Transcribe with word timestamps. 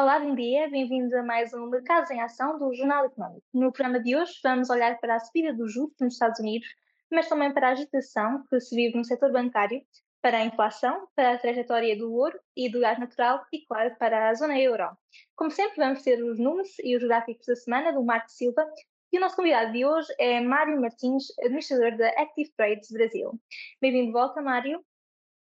Olá, 0.00 0.18
bom 0.18 0.34
dia, 0.34 0.66
bem-vindos 0.70 1.12
a 1.12 1.22
mais 1.22 1.52
um 1.52 1.66
Mercados 1.66 2.10
em 2.10 2.22
Ação 2.22 2.58
do 2.58 2.72
Jornal 2.72 3.04
Económico. 3.04 3.46
No 3.52 3.70
programa 3.70 4.02
de 4.02 4.16
hoje 4.16 4.32
vamos 4.42 4.70
olhar 4.70 4.98
para 4.98 5.16
a 5.16 5.20
subida 5.20 5.52
dos 5.52 5.74
juros 5.74 5.94
nos 6.00 6.14
Estados 6.14 6.40
Unidos, 6.40 6.66
mas 7.12 7.28
também 7.28 7.52
para 7.52 7.68
a 7.68 7.72
agitação 7.72 8.42
que 8.48 8.58
se 8.60 8.74
vive 8.74 8.96
no 8.96 9.04
setor 9.04 9.30
bancário, 9.30 9.82
para 10.22 10.38
a 10.38 10.44
inflação, 10.46 11.06
para 11.14 11.34
a 11.34 11.38
trajetória 11.38 11.94
do 11.98 12.10
ouro 12.14 12.40
e 12.56 12.70
do 12.70 12.80
gás 12.80 12.98
natural 12.98 13.44
e, 13.52 13.60
claro, 13.66 13.94
para 13.96 14.30
a 14.30 14.34
zona 14.34 14.58
euro. 14.58 14.88
Como 15.36 15.50
sempre, 15.50 15.76
vamos 15.76 16.02
ter 16.02 16.24
os 16.24 16.38
números 16.38 16.70
e 16.82 16.96
os 16.96 17.02
gráficos 17.02 17.46
da 17.46 17.56
semana 17.56 17.92
do 17.92 18.02
Marco 18.02 18.30
Silva 18.30 18.66
e 19.12 19.18
o 19.18 19.20
nosso 19.20 19.36
convidado 19.36 19.70
de 19.70 19.84
hoje 19.84 20.08
é 20.18 20.40
Mário 20.40 20.80
Martins, 20.80 21.24
administrador 21.40 21.98
da 21.98 22.08
Active 22.22 22.50
Trades 22.56 22.90
Brasil. 22.90 23.38
Bem-vindo 23.82 24.06
de 24.06 24.12
volta, 24.12 24.40
Mário. 24.40 24.82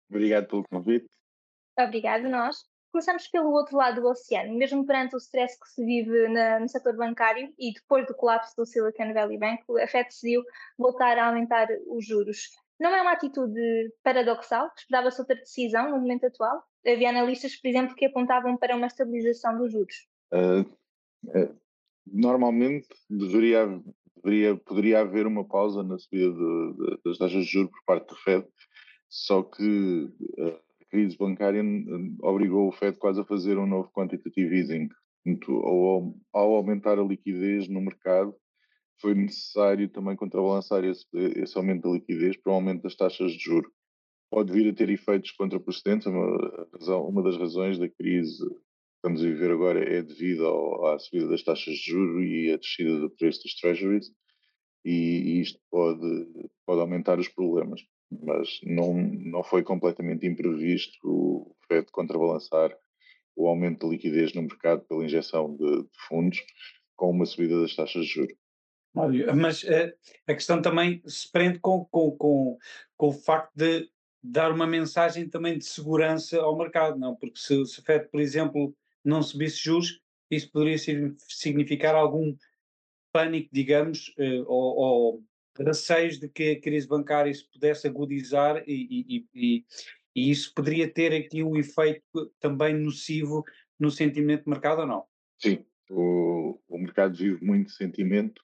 Obrigado 0.09 0.47
pelo 0.47 0.63
convite. 0.67 1.05
Obrigado, 1.77 2.27
nós. 2.27 2.67
Começamos 2.91 3.27
pelo 3.27 3.52
outro 3.52 3.77
lado 3.77 4.02
do 4.02 4.07
oceano, 4.07 4.57
mesmo 4.57 4.85
perante 4.85 5.16
o 5.16 5.20
stress 5.20 5.59
que 5.59 5.70
se 5.70 5.85
vive 5.85 6.27
na, 6.30 6.59
no 6.59 6.67
setor 6.67 6.95
bancário 6.95 7.53
e 7.57 7.71
depois 7.71 8.07
do 8.07 8.16
colapso 8.16 8.55
do 8.57 8.66
Silicon 8.66 9.13
Valley 9.13 9.38
Bank, 9.38 9.63
a 9.81 9.88
Fed 9.88 10.05
decidiu 10.05 10.43
voltar 10.77 11.17
a 11.17 11.27
aumentar 11.27 11.67
os 11.88 12.05
juros. 12.05 12.49
Não 12.80 12.95
é 12.95 13.02
uma 13.02 13.11
atitude 13.11 13.94
paradoxal, 14.02 14.71
esperava-se 14.75 15.20
outra 15.20 15.35
decisão 15.35 15.91
no 15.91 15.99
momento 15.99 16.25
atual? 16.25 16.63
Havia 16.85 17.09
analistas, 17.09 17.55
por 17.55 17.67
exemplo, 17.67 17.95
que 17.95 18.05
apontavam 18.05 18.57
para 18.57 18.75
uma 18.75 18.88
estabilização 18.88 19.58
dos 19.58 19.71
juros. 19.71 20.08
Uh, 20.33 21.55
normalmente 22.08 22.88
deveria, 23.09 23.67
deveria, 24.23 24.55
poderia 24.55 24.99
haver 25.02 25.27
uma 25.27 25.45
pausa 25.45 25.83
na 25.83 25.97
subida 25.99 26.31
de, 26.31 26.73
de, 26.73 27.02
das 27.05 27.17
taxas 27.17 27.45
de 27.45 27.52
juros 27.52 27.71
por 27.71 27.83
parte 27.85 28.08
do 28.08 28.16
Fed, 28.16 28.47
só 29.09 29.44
que 29.44 30.09
uh, 30.38 30.69
crise 30.89 31.17
bancária 31.17 31.63
obrigou 32.21 32.67
o 32.67 32.71
Fed 32.71 32.97
quase 32.97 33.21
a 33.21 33.25
fazer 33.25 33.57
um 33.57 33.67
novo 33.67 33.91
quantitative 33.91 34.55
easing. 34.55 34.89
Ao, 35.49 36.15
ao 36.33 36.55
aumentar 36.55 36.97
a 36.97 37.03
liquidez 37.03 37.67
no 37.67 37.81
mercado, 37.81 38.33
foi 39.01 39.13
necessário 39.13 39.87
também 39.89 40.15
contrabalançar 40.15 40.83
esse, 40.83 41.05
esse 41.13 41.57
aumento 41.57 41.83
da 41.83 41.95
liquidez 41.95 42.37
para 42.37 42.51
o 42.51 42.55
aumento 42.55 42.83
das 42.83 42.95
taxas 42.95 43.31
de 43.33 43.39
juros. 43.39 43.71
Pode 44.31 44.51
vir 44.51 44.69
a 44.69 44.73
ter 44.73 44.89
efeitos 44.89 45.31
contraproducentes, 45.31 46.07
uma, 46.07 46.67
uma 47.07 47.23
das 47.23 47.37
razões 47.37 47.79
da 47.79 47.89
crise 47.89 48.45
que 48.47 49.07
estamos 49.07 49.21
a 49.21 49.27
viver 49.27 49.51
agora 49.51 49.83
é 49.83 50.03
devido 50.03 50.45
ao, 50.45 50.87
à 50.87 50.99
subida 50.99 51.29
das 51.29 51.43
taxas 51.43 51.75
de 51.75 51.91
juros 51.91 52.23
e 52.23 52.51
à 52.51 52.57
descida 52.57 52.99
do 52.99 53.09
preço 53.09 53.41
dos 53.43 53.55
treasuries, 53.55 54.11
e, 54.85 54.91
e 54.91 55.41
isto 55.41 55.59
pode, 55.71 56.27
pode 56.65 56.81
aumentar 56.81 57.19
os 57.19 57.27
problemas. 57.27 57.81
Mas 58.11 58.59
não, 58.63 58.93
não 58.93 59.43
foi 59.43 59.63
completamente 59.63 60.25
imprevisto 60.25 60.97
o 61.03 61.55
FED 61.67 61.91
contrabalançar 61.91 62.75
o 63.35 63.47
aumento 63.47 63.88
de 63.88 63.95
liquidez 63.95 64.33
no 64.33 64.41
mercado 64.41 64.83
pela 64.85 65.05
injeção 65.05 65.55
de, 65.55 65.83
de 65.83 65.89
fundos 66.07 66.39
com 66.95 67.11
uma 67.11 67.25
subida 67.25 67.61
das 67.61 67.75
taxas 67.75 68.05
de 68.05 68.11
juros. 68.11 68.35
Mas 69.35 69.63
uh, 69.63 69.93
a 70.27 70.33
questão 70.33 70.61
também 70.61 71.01
se 71.05 71.31
prende 71.31 71.59
com, 71.59 71.85
com, 71.85 72.11
com, 72.17 72.57
com 72.97 73.07
o 73.07 73.13
facto 73.13 73.53
de 73.55 73.89
dar 74.21 74.51
uma 74.51 74.67
mensagem 74.67 75.29
também 75.29 75.57
de 75.57 75.66
segurança 75.66 76.41
ao 76.41 76.57
mercado, 76.57 76.99
não? 76.99 77.16
Porque 77.16 77.39
se, 77.39 77.66
se 77.66 77.79
o 77.79 77.83
FED, 77.83 78.09
por 78.09 78.19
exemplo, 78.19 78.75
não 79.05 79.23
subisse 79.23 79.63
juros, 79.63 80.01
isso 80.29 80.51
poderia 80.51 80.77
significar 81.27 81.95
algum 81.95 82.35
pânico, 83.13 83.49
digamos, 83.51 84.09
uh, 84.17 84.44
ou, 84.47 84.75
ou 84.77 85.23
receios 85.58 86.19
de 86.19 86.30
que 86.30 86.52
a 86.52 86.61
crise 86.61 86.88
bancária 86.88 87.33
se 87.33 87.50
pudesse 87.50 87.88
agudizar 87.88 88.64
e, 88.67 89.05
e, 89.09 89.28
e, 89.33 89.66
e, 90.16 90.31
isso 90.31 90.53
poderia 90.53 90.91
ter 90.91 91.14
aqui 91.14 91.44
um 91.44 91.58
efeito 91.58 92.03
também 92.40 92.73
nocivo 92.73 93.44
no 93.79 93.90
sentimento 93.90 94.44
de 94.44 94.50
mercado 94.50 94.81
ou 94.81 94.88
não? 94.88 95.06
Sim, 95.38 95.66
o, 95.90 96.59
o 96.68 96.78
mercado 96.78 97.16
vive 97.16 97.44
muito 97.44 97.72
sentimento 97.72 98.41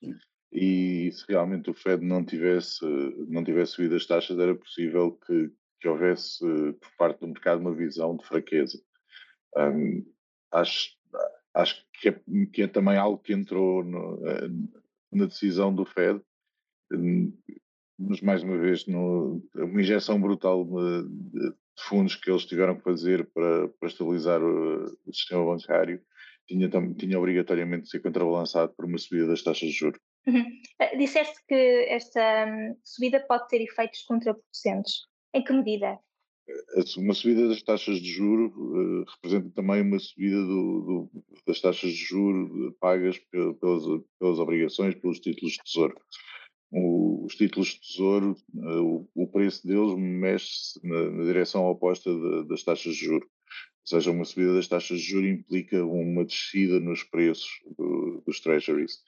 e 0.51 1.11
se 1.11 1.25
realmente 1.27 1.69
o 1.69 1.73
Fed 1.73 2.03
não 2.03 2.23
tivesse, 2.23 2.85
não 3.27 3.43
tivesse 3.43 3.73
subido 3.73 3.95
as 3.95 4.05
taxas, 4.05 4.39
era 4.39 4.55
possível 4.55 5.11
que, 5.11 5.51
que 5.81 5.87
houvesse 5.87 6.39
por 6.79 6.91
parte 6.97 7.19
do 7.19 7.27
mercado 7.27 7.59
uma 7.59 7.75
visão 7.75 8.15
de 8.15 8.25
fraqueza. 8.25 8.81
Um, 9.57 10.05
acho, 10.51 10.91
acho 11.53 11.85
que 11.99 12.09
é, 12.09 12.21
que 12.53 12.61
é, 12.61 12.67
também 12.67 12.97
algo 12.97 13.17
que 13.17 13.33
entrou 13.33 13.83
no, 13.83 14.25
eh, 14.27 14.49
na 15.11 15.25
decisão 15.25 15.73
do 15.73 15.85
Fed, 15.85 16.21
mas 17.97 18.21
mais 18.21 18.43
uma 18.43 18.57
vez, 18.57 18.85
no, 18.87 19.41
uma 19.55 19.81
injeção 19.81 20.19
brutal 20.19 20.65
de, 20.65 21.07
de, 21.07 21.53
fundos 21.79 22.15
que 22.15 22.29
eles 22.29 22.45
tiveram 22.45 22.75
que 22.75 22.83
fazer 22.83 23.29
para, 23.33 23.67
para 23.69 23.89
estabilizar 23.89 24.41
o, 24.41 24.85
o 25.05 25.13
sistema 25.13 25.45
bancário 25.45 26.01
tinha, 26.47 26.69
tinha 26.97 27.19
obrigatoriamente 27.19 27.83
de 27.83 27.89
ser 27.89 27.99
contrabalançado 27.99 28.73
por 28.73 28.85
uma 28.85 28.97
subida 28.97 29.27
das 29.27 29.41
taxas 29.41 29.69
de 29.69 29.75
juros. 29.75 29.99
Uhum. 30.27 30.45
Eh, 30.79 30.97
disseste 30.97 31.39
que 31.47 31.85
esta 31.89 32.45
hum, 32.47 32.77
subida 32.83 33.19
pode 33.27 33.47
ter 33.47 33.61
efeitos 33.61 34.01
contraproducentes. 34.03 35.01
Em 35.33 35.43
que 35.43 35.53
medida? 35.53 35.99
Eh, 36.47 36.83
uma 36.97 37.13
subida 37.13 37.47
das 37.47 37.61
taxas 37.61 37.99
de 37.99 38.09
juros 38.09 38.51
uh, 38.55 39.05
representa 39.15 39.49
também 39.55 39.81
uma 39.81 39.99
subida 39.99 40.37
do, 40.37 40.81
do, 40.81 41.23
das 41.47 41.59
taxas 41.61 41.91
de 41.91 41.97
juros 41.97 42.75
pagas 42.79 43.17
pelas, 43.31 43.83
pelas 44.19 44.39
obrigações, 44.39 44.95
pelos 44.95 45.19
títulos 45.19 45.53
de 45.53 45.63
tesouro. 45.63 45.95
Os 46.77 47.35
títulos 47.35 47.69
de 47.69 47.81
tesouro, 47.81 48.35
uh, 48.53 49.09
o, 49.15 49.27
preço 49.27 49.65
deles 49.65 49.95
mexe 49.97 50.79
na, 50.83 51.23
direção 51.23 51.65
oposta 51.65 52.09
das 52.45 52.63
taxas 52.63 52.95
de 52.95 53.05
juros. 53.05 53.27
Ou 53.27 53.87
seja, 53.87 54.11
uma 54.11 54.25
subida 54.25 54.53
das 54.53 54.67
taxas 54.67 54.99
de 54.99 55.05
juros 55.05 55.29
implica 55.29 55.85
uma 55.85 56.25
descida 56.25 56.79
nos 56.79 57.03
preços 57.03 57.49
do, 57.77 58.21
dos 58.25 58.39
treasuries 58.39 58.99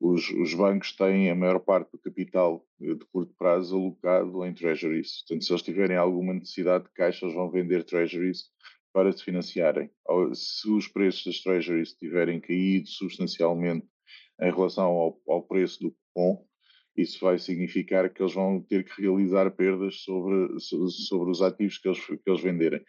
os, 0.00 0.28
os, 0.30 0.54
bancos 0.54 0.92
têm 0.92 1.30
a 1.30 1.34
maior 1.34 1.58
parte 1.60 1.90
do 1.92 1.98
capital 1.98 2.66
de 2.78 3.04
curto 3.06 3.32
prazo 3.38 3.76
alocado 3.76 4.44
em 4.44 4.52
treasuries. 4.52 5.22
Portanto, 5.22 5.44
se 5.44 5.52
eles 5.52 5.62
tiverem 5.62 5.96
alguma 5.96 6.34
necessidade 6.34 6.84
de 6.84 6.90
caixa, 6.90 7.24
eles 7.24 7.34
vão 7.34 7.50
vender 7.50 7.84
treasuries 7.84 8.50
para 8.92 9.10
se 9.12 9.24
financiarem. 9.24 9.90
Se 10.34 10.68
os 10.70 10.86
preços 10.88 11.24
das 11.24 11.40
treasuries 11.42 11.94
tiverem 11.94 12.40
caído 12.40 12.86
substancialmente 12.86 13.86
em 14.40 14.52
relação 14.52 14.84
ao, 14.84 15.20
ao 15.26 15.42
preço 15.42 15.80
do 15.80 15.90
cupom, 15.90 16.46
isso 16.96 17.18
vai 17.20 17.38
significar 17.38 18.08
que 18.12 18.22
eles 18.22 18.34
vão 18.34 18.60
ter 18.60 18.84
que 18.84 19.02
realizar 19.02 19.50
perdas 19.50 19.96
sobre, 20.00 20.58
sobre 20.60 21.30
os 21.30 21.42
ativos 21.42 21.78
que 21.78 21.88
eles, 21.88 22.04
que 22.04 22.20
eles 22.26 22.42
venderem. 22.42 22.84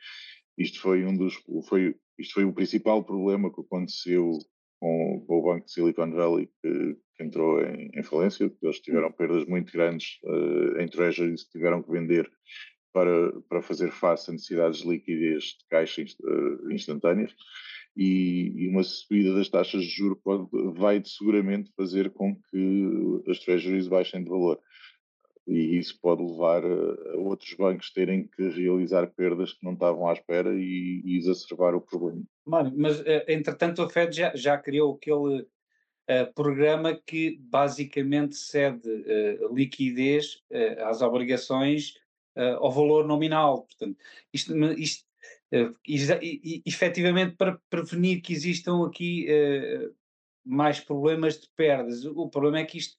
Isto 0.58 0.80
foi 0.82 1.06
um 1.06 1.16
dos 1.16 1.36
foi 1.68 1.96
isto 2.18 2.34
foi 2.34 2.46
o 2.46 2.54
principal 2.54 3.04
problema 3.04 3.54
que 3.54 3.60
aconteceu 3.60 4.32
com, 4.80 5.26
o 5.28 5.42
Banco 5.42 5.66
de 5.66 5.72
Silicon 5.72 6.12
Valley 6.12 6.50
que, 6.62 6.98
que 7.16 7.24
entrou 7.24 7.62
em, 7.62 7.90
em, 7.94 8.04
falência, 8.04 8.50
eles 8.62 8.80
tiveram 8.80 9.12
perdas 9.12 9.46
muito 9.46 9.74
grandes 9.74 10.20
uh, 10.24 10.80
em 10.80 10.88
treasuries 10.88 11.44
tiveram 11.46 11.84
que 11.84 11.92
vender 11.92 12.32
para, 12.94 13.42
para 13.50 13.62
fazer 13.62 13.92
face 13.92 14.30
a 14.30 14.34
necessidades 14.34 14.80
de 14.80 14.90
liquidez 14.90 15.44
de 15.44 15.68
caixa 15.70 16.02
uh, 16.02 16.72
instantâneas 16.72 17.36
e, 17.96 18.52
e, 18.56 18.68
uma 18.68 18.84
subida 18.84 19.34
das 19.34 19.50
taxas 19.50 19.84
de 19.84 19.90
juros 19.90 20.20
pode, 20.24 20.48
vai 20.78 21.02
seguramente 21.06 21.72
fazer 21.76 22.12
com 22.12 22.36
que 22.36 23.22
as 23.30 23.40
treasuries 23.40 23.88
baixem 23.88 24.24
de 24.24 24.30
valor 24.30 24.60
e 25.48 25.78
isso 25.78 26.00
pode 26.02 26.24
levar 26.24 26.64
a, 26.66 27.18
outros 27.18 27.54
bancos 27.54 27.92
terem 27.92 28.28
que 28.28 28.50
realizar 28.50 29.08
perdas 29.08 29.54
que 29.54 29.64
não 29.64 29.74
estavam 29.74 30.08
à 30.08 30.14
espera 30.14 30.54
e, 30.54 31.02
e 31.06 31.18
exacerbar 31.18 31.76
o 31.76 31.82
problema. 31.82 32.24
Mas 32.46 33.02
eh, 33.06 33.26
entretanto 33.30 33.82
a 33.82 33.90
Fed 33.90 34.16
já, 34.16 34.36
já 34.36 34.58
criou 34.58 34.96
aquele 34.96 35.42
uh, 35.42 36.34
programa 36.34 36.96
que 36.96 37.38
basicamente 37.40 38.36
cede 38.36 38.90
uh, 38.90 39.54
liquidez 39.54 40.44
uh, 40.52 40.84
às 40.86 41.02
obrigações 41.02 41.94
ao 42.60 42.70
valor 42.70 43.08
nominal. 43.08 43.62
Portanto, 43.62 43.98
isto, 44.34 44.54
isto 44.78 45.06
efetivamente 46.66 47.36
para 47.36 47.60
prevenir 47.70 48.22
que 48.22 48.34
existam 48.34 48.86
aqui 48.86 49.28
mais 50.46 50.80
problemas 50.80 51.40
de 51.40 51.48
perdas. 51.56 52.06
O 52.06 52.30
problema 52.30 52.60
é 52.60 52.66
que 52.66 52.78
isto 52.78 52.98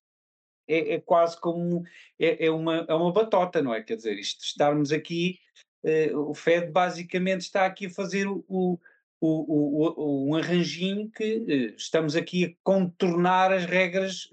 é, 0.68 0.94
é 0.94 1.00
quase 1.00 1.40
como 1.40 1.84
é, 2.18 2.46
é, 2.46 2.50
uma, 2.50 2.84
é 2.88 2.94
uma 2.94 3.12
batota, 3.12 3.62
não 3.62 3.72
é? 3.72 3.82
Quer 3.82 3.96
dizer, 3.96 4.18
isto, 4.18 4.44
estarmos 4.44 4.90
aqui, 4.90 5.38
uh, 5.84 6.18
o 6.18 6.34
Fed 6.34 6.72
basicamente 6.72 7.42
está 7.42 7.64
aqui 7.64 7.86
a 7.86 7.90
fazer 7.90 8.26
o, 8.26 8.44
o, 8.48 8.78
o, 9.20 9.94
o 9.96 10.30
um 10.30 10.34
arranjinho 10.34 11.08
que 11.10 11.72
estamos 11.76 12.16
aqui 12.16 12.44
a 12.44 12.52
contornar 12.64 13.52
as 13.52 13.64
regras 13.64 14.28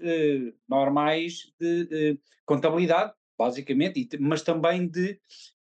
normais 0.68 1.52
de 1.58 2.18
contabilidade, 2.44 3.12
basicamente, 3.38 4.00
e, 4.00 4.18
mas 4.18 4.42
também 4.42 4.86
de, 4.86 5.18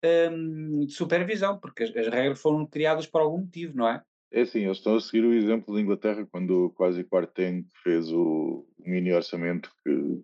um, 0.05 0.85
de 0.85 0.93
supervisão, 0.93 1.59
porque 1.59 1.85
as, 1.85 1.97
as 1.97 2.09
regras 2.09 2.41
foram 2.41 2.67
criadas 2.67 3.07
por 3.07 3.21
algum 3.21 3.39
motivo, 3.39 3.77
não 3.77 3.89
é? 3.89 4.03
É 4.31 4.43
assim, 4.43 4.61
eles 4.61 4.79
estão 4.79 4.97
a 4.97 5.01
seguir 5.01 5.25
o 5.25 5.35
exemplo 5.35 5.75
da 5.75 5.81
Inglaterra 5.81 6.27
quando 6.31 6.71
quase 6.71 7.05
Quartem 7.05 7.67
fez 7.83 8.11
o 8.11 8.67
mini 8.79 9.13
orçamento 9.13 9.71
que 9.85 10.23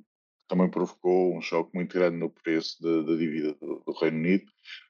também 0.49 0.71
provocou 0.71 1.37
um 1.37 1.43
choque 1.43 1.71
muito 1.75 1.93
grande 1.93 2.17
no 2.17 2.31
preço 2.31 2.83
da, 2.83 3.03
da 3.03 3.17
dívida 3.17 3.55
do, 3.61 3.83
do, 3.87 3.93
Reino 3.93 4.17
Unido. 4.17 4.45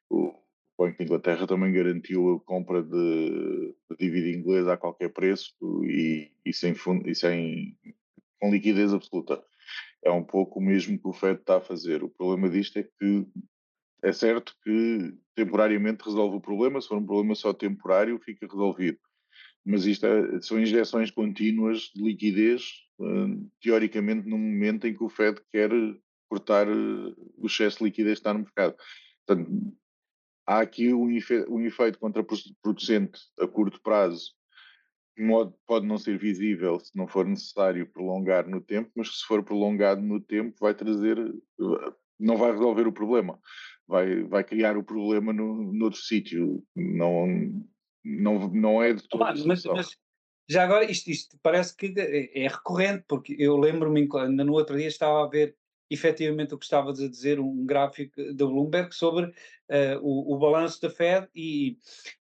O, 0.08 0.32
Banco 0.78 0.96
de 0.96 1.02
Inglaterra 1.02 1.44
também 1.44 1.72
garantiu 1.72 2.34
a 2.34 2.40
compra 2.46 2.80
de, 2.80 3.74
de 3.90 3.96
dívida 3.98 4.28
inglesa 4.28 4.74
a 4.74 4.76
qualquer 4.76 5.08
preço 5.08 5.52
e, 5.84 6.30
e, 6.44 6.52
sem, 6.52 6.72
e 7.04 7.14
sem 7.16 7.76
com 8.40 8.52
liquidez 8.52 8.94
absoluta. 8.94 9.42
É 10.04 10.12
um 10.12 10.22
pouco 10.22 10.60
o 10.60 10.62
mesmo 10.62 10.96
que 10.96 11.08
o 11.08 11.12
FED 11.12 11.40
está 11.40 11.56
a 11.56 11.60
fazer. 11.60 12.04
O 12.04 12.08
problema 12.08 12.48
disto 12.48 12.78
é 12.78 12.84
que 12.84 13.26
é 14.02 14.12
certo 14.12 14.54
que 14.62 15.14
temporariamente 15.34 16.04
resolve 16.04 16.36
o 16.36 16.40
problema, 16.40 16.80
se 16.80 16.88
for 16.88 16.98
um 16.98 17.06
problema 17.06 17.34
só 17.34 17.52
temporário, 17.52 18.18
fica 18.18 18.46
resolvido. 18.46 18.98
Mas 19.64 19.86
isto 19.86 20.06
é, 20.06 20.40
são 20.40 20.60
injeções 20.60 21.10
contínuas 21.10 21.90
de 21.94 22.02
liquidez, 22.02 22.62
uh, 22.98 23.50
teoricamente, 23.60 24.28
no 24.28 24.38
momento 24.38 24.86
em 24.86 24.94
que 24.94 25.02
o 25.02 25.08
FED 25.08 25.40
quer 25.50 25.70
cortar 26.28 26.68
uh, 26.68 27.14
o 27.36 27.46
excesso 27.46 27.78
de 27.78 27.84
liquidez 27.84 28.18
que 28.18 28.20
está 28.20 28.32
no 28.32 28.40
mercado. 28.40 28.76
Portanto, 29.26 29.50
há 30.46 30.60
aqui 30.60 30.94
um, 30.94 31.10
efe, 31.10 31.44
um 31.48 31.60
efeito 31.60 31.98
contraproducente 31.98 33.20
a 33.38 33.46
curto 33.46 33.80
prazo, 33.82 34.32
que 35.14 35.22
pode 35.66 35.84
não 35.84 35.98
ser 35.98 36.16
visível 36.16 36.78
se 36.78 36.96
não 36.96 37.08
for 37.08 37.26
necessário 37.26 37.86
prolongar 37.90 38.48
no 38.48 38.60
tempo, 38.60 38.90
mas 38.94 39.10
que 39.10 39.16
se 39.16 39.24
for 39.24 39.42
prolongado 39.42 40.00
no 40.00 40.20
tempo 40.20 40.56
vai 40.60 40.72
trazer, 40.74 41.18
não 42.18 42.36
vai 42.36 42.52
resolver 42.52 42.86
o 42.86 42.92
problema, 42.92 43.38
vai, 43.88 44.22
vai 44.24 44.44
criar 44.44 44.76
o 44.76 44.84
problema 44.84 45.32
no, 45.32 45.72
noutro 45.72 45.98
sítio, 45.98 46.62
não, 46.76 47.26
não, 48.04 48.48
não 48.48 48.82
é 48.82 48.92
de 48.92 49.08
todo 49.08 49.24
ah, 49.24 49.34
mas, 49.46 49.64
mas, 49.64 49.96
já 50.48 50.64
agora 50.64 50.90
isto, 50.90 51.10
isto 51.10 51.38
parece 51.42 51.74
que 51.76 51.94
é, 51.96 52.44
é 52.44 52.48
recorrente, 52.48 53.04
porque 53.08 53.34
eu 53.38 53.56
lembro-me, 53.56 54.08
ainda 54.14 54.44
no 54.44 54.52
outro 54.52 54.76
dia 54.76 54.88
estava 54.88 55.24
a 55.24 55.28
ver 55.28 55.56
efetivamente 55.90 56.54
o 56.54 56.58
que 56.58 56.64
estavas 56.64 57.00
a 57.00 57.08
dizer, 57.08 57.40
um 57.40 57.64
gráfico 57.64 58.34
da 58.34 58.46
Bloomberg 58.46 58.94
sobre 58.94 59.26
uh, 59.26 59.98
o, 60.02 60.34
o 60.34 60.38
balanço 60.38 60.80
da 60.82 60.90
Fed 60.90 61.26
e, 61.34 61.78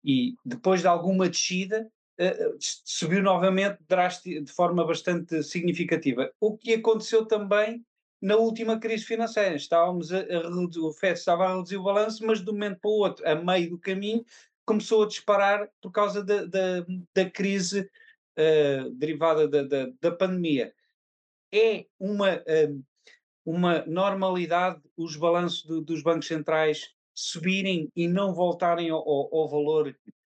e 0.04 0.34
depois 0.44 0.82
de 0.82 0.86
alguma 0.86 1.28
descida 1.28 1.90
uh, 2.20 2.56
subiu 2.60 3.22
novamente 3.22 3.78
de 4.22 4.52
forma 4.52 4.86
bastante 4.86 5.42
significativa. 5.42 6.30
O 6.38 6.58
que 6.58 6.74
aconteceu 6.74 7.24
também 7.24 7.82
na 8.24 8.36
última 8.36 8.80
crise 8.80 9.04
financeira. 9.04 9.54
Estávamos 9.54 10.10
a, 10.10 10.18
a 10.18 10.48
reduzir, 10.48 10.80
o 10.80 10.90
FED 10.90 11.18
estava 11.18 11.44
a 11.44 11.56
reduzir 11.56 11.76
o 11.76 11.82
balanço, 11.82 12.26
mas 12.26 12.42
de 12.42 12.48
um 12.48 12.54
momento 12.54 12.80
para 12.80 12.90
o 12.90 12.94
outro, 12.94 13.28
a 13.28 13.34
meio 13.34 13.70
do 13.70 13.78
caminho, 13.78 14.24
começou 14.64 15.02
a 15.02 15.06
disparar 15.06 15.68
por 15.82 15.92
causa 15.92 16.24
da, 16.24 16.46
da, 16.46 16.86
da 17.14 17.30
crise 17.30 17.82
uh, 17.82 18.90
derivada 18.92 19.46
da, 19.46 19.62
da, 19.62 19.90
da, 20.00 20.10
pandemia. 20.10 20.72
É 21.52 21.84
uma 22.00 22.36
uh, 22.36 22.82
uma 23.44 23.84
normalidade 23.84 24.80
os 24.96 25.16
balanços 25.16 25.62
do, 25.64 25.82
dos 25.82 26.02
bancos 26.02 26.26
centrais 26.26 26.94
subirem 27.14 27.90
e 27.94 28.08
não 28.08 28.32
voltarem 28.32 28.88
ao, 28.88 29.06
ao, 29.06 29.48
valor 29.50 29.94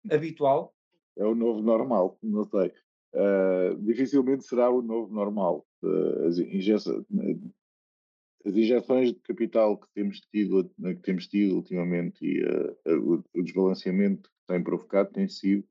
habitual? 0.09 0.75
É 1.18 1.25
o 1.25 1.33
novo 1.33 1.62
normal, 1.63 2.19
não 2.21 2.44
sei. 2.44 2.71
Uh, 3.15 3.75
dificilmente 3.81 4.44
será 4.44 4.69
o 4.69 4.83
novo 4.83 5.12
normal. 5.12 5.65
Uh, 5.81 6.30
as, 8.45 8.56
injeções 8.56 9.13
de 9.13 9.19
capital 9.19 9.77
que 9.77 9.88
temos 9.94 10.19
tido, 10.31 10.69
que 10.69 11.01
temos 11.01 11.27
tido 11.27 11.56
ultimamente 11.56 12.18
e 12.25 12.44
uh, 12.44 12.75
o, 12.88 13.24
o, 13.33 13.44
desbalanceamento 13.44 14.30
que 14.30 14.47
tem 14.47 14.63
provocado 14.63 15.12
tem 15.12 15.27
sido, 15.27 15.63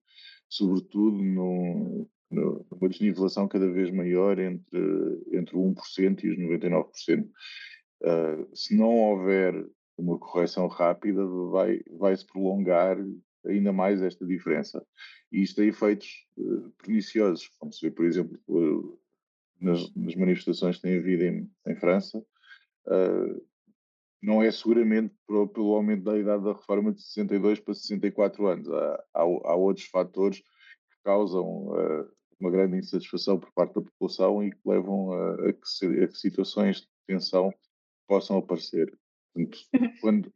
sobretudo, 0.49 1.23
no, 1.23 2.09
numa 2.31 2.89
desnivelação 2.89 3.49
cada 3.49 3.71
vez 3.71 3.91
maior 3.91 4.39
entre, 4.39 4.79
entre 5.33 5.57
1% 5.57 6.25
e 6.25 6.31
os 6.31 6.39
99%. 6.39 7.25
Uh, 7.25 7.29
ah, 8.05 8.47
se 8.55 8.77
não 8.77 8.97
houver 8.97 9.67
uma 9.97 10.19
correção 10.19 10.69
rápida, 10.69 11.27
vai, 11.27 11.81
vai 11.91 12.17
se 12.17 12.25
prolongar 12.25 12.97
ainda 13.45 13.73
mais 13.73 14.01
esta 14.01 14.25
diferença. 14.25 14.85
E 15.33 15.43
isto 15.43 15.57
tem 15.57 15.69
efeitos 15.69 16.27
uh, 16.37 16.71
perniciosos, 16.83 17.49
como 17.59 17.73
se 17.73 17.87
vê, 17.87 17.91
por 17.91 18.05
exemplo, 18.05 18.39
uh, 18.49 18.99
nas, 19.61 19.93
nas, 19.95 20.15
manifestações 20.15 20.77
que 20.77 20.83
têm 20.83 20.99
havido 20.99 21.25
em, 21.25 21.51
em 21.67 21.77
França. 21.77 22.25
Uh, 22.89 23.47
não 24.23 24.43
é 24.43 24.51
seguramente 24.51 25.15
pelo, 25.27 25.49
pelo 25.49 25.75
aumento 25.75 26.05
da 26.05 26.19
idade 26.19 26.43
da 26.43 26.53
reforma 26.53 26.93
de 26.93 27.03
62 27.03 27.61
para 27.61 27.75
64 27.75 28.47
anos. 28.47 28.69
Há, 28.69 29.05
há, 29.15 29.21
há 29.23 29.55
outros 29.55 29.87
fatores 29.87 30.39
que 30.39 30.99
causam 31.05 31.69
uh, 31.69 32.09
uma 32.41 32.51
grande 32.51 32.77
insatisfação 32.77 33.39
por 33.39 33.53
parte 33.53 33.75
da 33.75 33.83
população 33.83 34.43
e 34.43 34.51
que 34.51 34.61
levam 34.65 35.13
a, 35.13 35.35
a, 35.35 35.53
que, 35.53 36.03
a 36.03 36.09
que, 36.09 36.19
situações 36.19 36.81
de 36.81 36.89
tensão 37.07 37.53
possam 38.09 38.39
aparecer. 38.39 38.97
Portanto, 39.35 39.59
quando, 40.01 40.33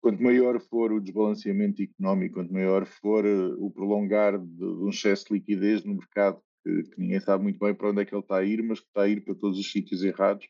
quanto 0.00 0.22
maior 0.22 0.60
for 0.60 0.92
o 0.92 1.00
desbalanceamento 1.00 1.82
económico, 1.82 2.34
quanto 2.34 2.52
maior 2.52 2.86
for 2.86 3.24
uh, 3.24 3.64
o 3.64 3.70
prolongar 3.70 4.38
de, 4.38 4.46
de, 4.46 4.64
um 4.64 4.90
excesso 4.90 5.26
de 5.26 5.34
liquidez 5.34 5.84
no 5.84 5.94
mercado, 5.94 6.40
que, 6.62 6.82
que, 6.84 7.00
ninguém 7.00 7.20
sabe 7.20 7.42
muito 7.42 7.58
bem 7.58 7.74
para 7.74 7.90
onde 7.90 8.02
é 8.02 8.04
que 8.04 8.14
ele 8.14 8.22
está 8.22 8.36
a 8.38 8.44
ir, 8.44 8.62
mas 8.62 8.80
que 8.80 8.86
está 8.86 9.02
a 9.02 9.08
ir 9.08 9.24
para 9.24 9.34
todos 9.34 9.58
os 9.58 9.70
sítios 9.70 10.02
errados, 10.02 10.46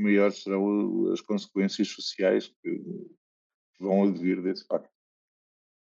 maiores 0.00 0.42
serão 0.42 1.12
as 1.12 1.20
consequências 1.20 1.88
sociais 1.88 2.48
que, 2.62 2.80
vão 3.80 4.04
advir 4.04 4.42
desse 4.42 4.66
facto. 4.66 4.90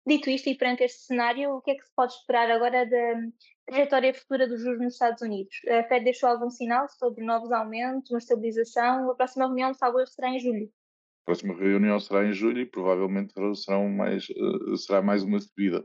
Dito 0.07 0.31
isto, 0.31 0.49
e 0.49 0.57
perante 0.57 0.85
este 0.85 1.01
cenário, 1.01 1.51
o 1.51 1.61
que 1.61 1.73
é 1.73 1.75
que 1.75 1.85
se 1.85 1.93
pode 1.95 2.13
esperar 2.13 2.49
agora 2.49 2.87
da 2.87 3.15
trajetória 3.67 4.15
futura 4.15 4.47
dos 4.47 4.63
juros 4.63 4.81
nos 4.81 4.93
Estados 4.93 5.21
Unidos? 5.21 5.57
A 5.69 5.83
Fed 5.85 6.05
deixou 6.05 6.29
algum 6.29 6.49
sinal 6.49 6.89
sobre 6.89 7.25
novos 7.25 7.51
aumentos, 7.51 8.11
uma 8.11 8.19
estabilização? 8.19 9.11
A 9.11 9.15
próxima 9.17 9.47
reunião, 9.47 9.75
salvo 9.75 10.07
será 10.07 10.31
em 10.31 10.39
julho. 10.39 10.71
A 11.23 11.25
próxima 11.27 11.55
reunião 11.55 11.99
será 11.99 12.25
em 12.25 12.33
julho 12.33 12.61
e 12.61 12.67
provavelmente 12.67 13.35
serão 13.57 13.89
mais, 13.89 14.29
eh, 14.31 14.77
será 14.77 15.03
mais 15.03 15.25
uma 15.25 15.41
subida. 15.41 15.85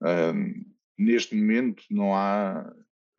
Uh, 0.00 0.64
neste 0.98 1.34
momento 1.36 1.82
não 1.90 2.14
há, 2.14 2.74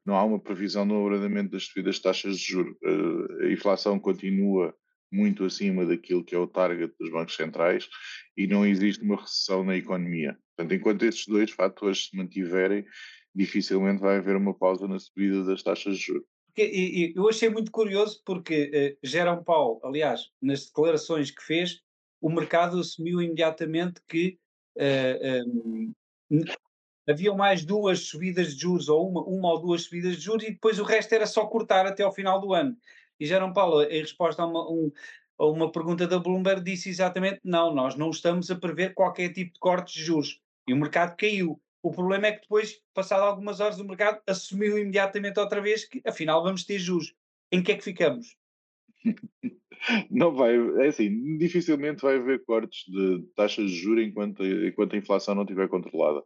não 0.10 0.16
há 0.16 0.24
uma 0.24 0.40
previsão 0.40 0.86
no 0.86 1.06
abrandamento 1.06 1.52
das 1.52 1.66
subidas 1.66 2.00
taxas 2.00 2.38
de 2.40 2.44
juros. 2.44 2.76
Uh, 2.84 3.44
a 3.44 3.52
inflação 3.52 4.00
continua 4.00 4.74
muito 5.12 5.46
acima 5.46 5.86
daquilo 5.86 6.24
que 6.24 6.34
é 6.36 6.38
o 6.38 6.48
target 6.48 6.94
dos 7.00 7.12
bancos 7.12 7.36
centrais 7.36 7.88
e 8.36 8.48
não 8.48 8.66
existe 8.66 9.04
uma 9.04 9.22
recessão 9.22 9.64
na 9.64 9.78
economia. 9.78 10.38
Portanto, 10.56 10.76
enquanto 10.76 11.04
esses 11.04 11.26
dois 11.28 11.52
fatores 11.52 12.08
se 12.08 12.18
mantiverem, 12.18 12.86
dificilmente 13.34 14.02
vai 14.02 14.18
haver 14.18 14.36
uma 14.36 14.54
pausa 14.54 14.88
na 14.88 15.00
subida 15.00 15.44
das 15.46 15.62
taxas 15.62 15.98
de 15.98 16.06
juros. 16.06 16.28
E, 16.58 16.64
e, 16.64 17.14
eu 17.16 17.30
achei 17.30 17.50
muito 17.50 17.72
curioso 17.72 18.22
porque 18.26 18.98
uh, 19.04 19.08
Jerome 19.08 19.46
Powell, 19.46 19.80
aliás, 19.84 20.24
nas 20.42 20.66
declarações 20.66 21.32
que 21.32 21.44
fez, 21.44 21.80
o 22.20 22.30
mercado 22.30 22.80
assumiu 22.80 23.22
imediatamente 23.22 24.02
que 24.08 24.38
uh, 24.76 25.94
um, 26.32 26.44
haviam 27.10 27.36
mais 27.36 27.66
duas 27.66 28.02
subidas 28.02 28.54
de 28.54 28.62
juros, 28.62 28.88
ou 28.88 29.10
uma, 29.10 29.22
uma 29.24 29.52
ou 29.54 29.60
duas 29.60 29.84
subidas 29.84 30.16
de 30.16 30.22
juros, 30.22 30.44
e 30.44 30.52
depois 30.52 30.80
o 30.80 30.84
resto 30.84 31.14
era 31.14 31.26
só 31.26 31.46
cortar 31.48 31.86
até 31.86 32.04
ao 32.04 32.14
final 32.14 32.40
do 32.40 32.54
ano. 32.54 32.78
E 33.20 33.26
Jerome 33.26 33.54
Paulo, 33.54 33.82
em 33.82 34.00
resposta 34.00 34.44
a 34.44 34.46
uma, 34.46 34.70
um, 34.70 34.92
a 35.38 35.46
uma 35.48 35.72
pergunta 35.72 36.08
da 36.08 36.20
Bloomberg, 36.20 36.64
disse 36.64 36.90
exatamente: 36.90 37.40
não, 37.44 37.74
nós 37.74 37.96
não 37.96 38.12
estamos 38.12 38.52
a 38.52 38.56
prever 38.56 38.94
qualquer 38.94 39.34
tipo 39.34 39.54
de 39.54 39.60
cortes 39.60 39.96
de 39.96 40.04
juros. 40.04 40.40
E 40.68 40.74
o 40.74 40.78
mercado 40.78 41.18
caiu. 41.18 41.60
O 41.82 41.92
problema 41.92 42.28
é 42.28 42.34
que 42.34 42.42
depois, 42.42 42.80
passado 42.94 43.24
algumas 43.24 43.60
horas, 43.60 43.80
o 43.80 43.86
mercado 43.86 44.22
assumiu 44.28 44.78
imediatamente 44.78 45.40
outra 45.40 45.62
vez 45.62 45.86
que, 45.86 46.02
afinal, 46.06 46.44
vamos 46.44 46.64
ter 46.64 46.78
juros. 46.78 47.14
Em 47.52 47.64
que 47.64 47.72
é 47.72 47.76
que 47.76 47.84
ficamos? 47.84 48.38
Não 50.12 50.36
vai, 50.36 50.56
é 50.84 50.88
assim, 50.88 51.38
dificilmente 51.38 52.02
vai 52.02 52.18
haver 52.18 52.44
cortes 52.44 52.84
de 52.88 53.24
taxas 53.34 53.72
de 53.72 53.78
juros 53.78 54.06
enquanto, 54.06 54.46
enquanto 54.46 54.94
a 54.94 54.98
inflação 54.98 55.34
não 55.34 55.44
estiver 55.44 55.70
controlada. 55.70 56.22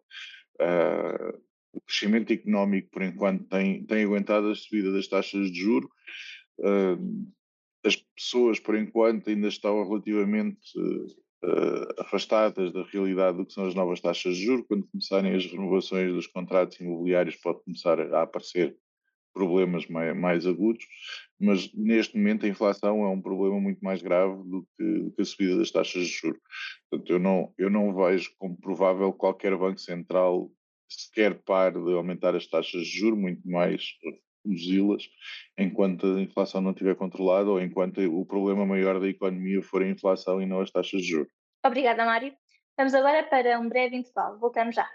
Uh, 0.59 1.41
o 1.73 1.81
crescimento 1.81 2.31
económico, 2.31 2.89
por 2.91 3.01
enquanto, 3.01 3.45
tem, 3.45 3.83
tem 3.85 4.03
aguentado 4.03 4.49
a 4.49 4.55
subida 4.55 4.91
das 4.91 5.07
taxas 5.07 5.51
de 5.51 5.59
juros 5.59 5.89
Uh, 6.59 7.31
as 7.85 7.95
pessoas, 7.95 8.59
por 8.59 8.75
enquanto, 8.75 9.29
ainda 9.29 9.47
estão 9.47 9.83
relativamente 9.83 10.79
uh, 10.79 12.01
afastadas 12.01 12.71
da 12.71 12.83
realidade 12.83 13.37
do 13.37 13.45
que 13.45 13.53
são 13.53 13.65
as 13.65 13.75
novas 13.75 13.99
taxas 13.99 14.37
de 14.37 14.45
juros. 14.45 14.65
Quando 14.67 14.87
começarem 14.87 15.35
as 15.35 15.45
renovações 15.45 16.13
dos 16.13 16.27
contratos 16.27 16.79
imobiliários, 16.79 17.35
pode 17.35 17.63
começar 17.63 17.99
a 17.99 18.21
aparecer 18.21 18.77
problemas 19.33 19.87
mais, 19.87 20.15
mais, 20.15 20.45
agudos, 20.45 20.85
mas 21.43 21.71
neste 21.73 22.17
momento 22.17 22.45
a 22.45 22.49
inflação 22.49 23.03
é 23.03 23.09
um 23.09 23.21
problema 23.21 23.59
muito 23.59 23.83
mais 23.83 24.01
grave 24.01 24.35
do 24.49 24.65
que, 24.77 24.99
do 24.99 25.11
que, 25.11 25.21
a 25.21 25.25
subida 25.25 25.57
das 25.57 25.71
taxas 25.71 26.07
de 26.07 26.13
juros. 26.13 26.39
Portanto, 26.89 27.09
eu 27.11 27.19
não, 27.19 27.53
eu 27.57 27.69
não 27.69 27.93
vejo 27.93 28.31
como 28.37 28.59
provável 28.59 29.11
qualquer 29.11 29.55
Banco 29.57 29.79
Central 29.79 30.49
sequer 30.89 31.41
pare 31.43 31.83
de 31.83 31.93
aumentar 31.93 32.35
as 32.35 32.47
taxas 32.47 32.83
de 32.83 32.97
juros, 32.99 33.19
muito 33.19 33.41
mais 33.47 33.83
reduzi-las 34.45 35.03
enquanto 35.57 36.05
a 36.05 36.21
inflação 36.21 36.61
não 36.61 36.71
estiver 36.71 36.95
controlada 36.95 37.49
ou 37.49 37.59
enquanto 37.59 37.99
o 37.99 38.25
problema 38.25 38.65
maior 38.65 38.99
da 38.99 39.07
economia 39.07 39.61
for 39.61 39.81
a 39.81 39.87
inflação 39.87 40.41
e 40.41 40.45
não 40.45 40.61
as 40.61 40.71
taxas 40.71 41.01
de 41.01 41.07
juros. 41.07 41.31
Obrigada, 41.65 42.05
Mário. 42.05 42.33
Vamos 42.77 42.93
agora 42.93 43.23
para 43.23 43.59
um 43.59 43.67
breve 43.67 43.95
intervalo. 43.95 44.39
Voltamos 44.39 44.75
já. 44.75 44.87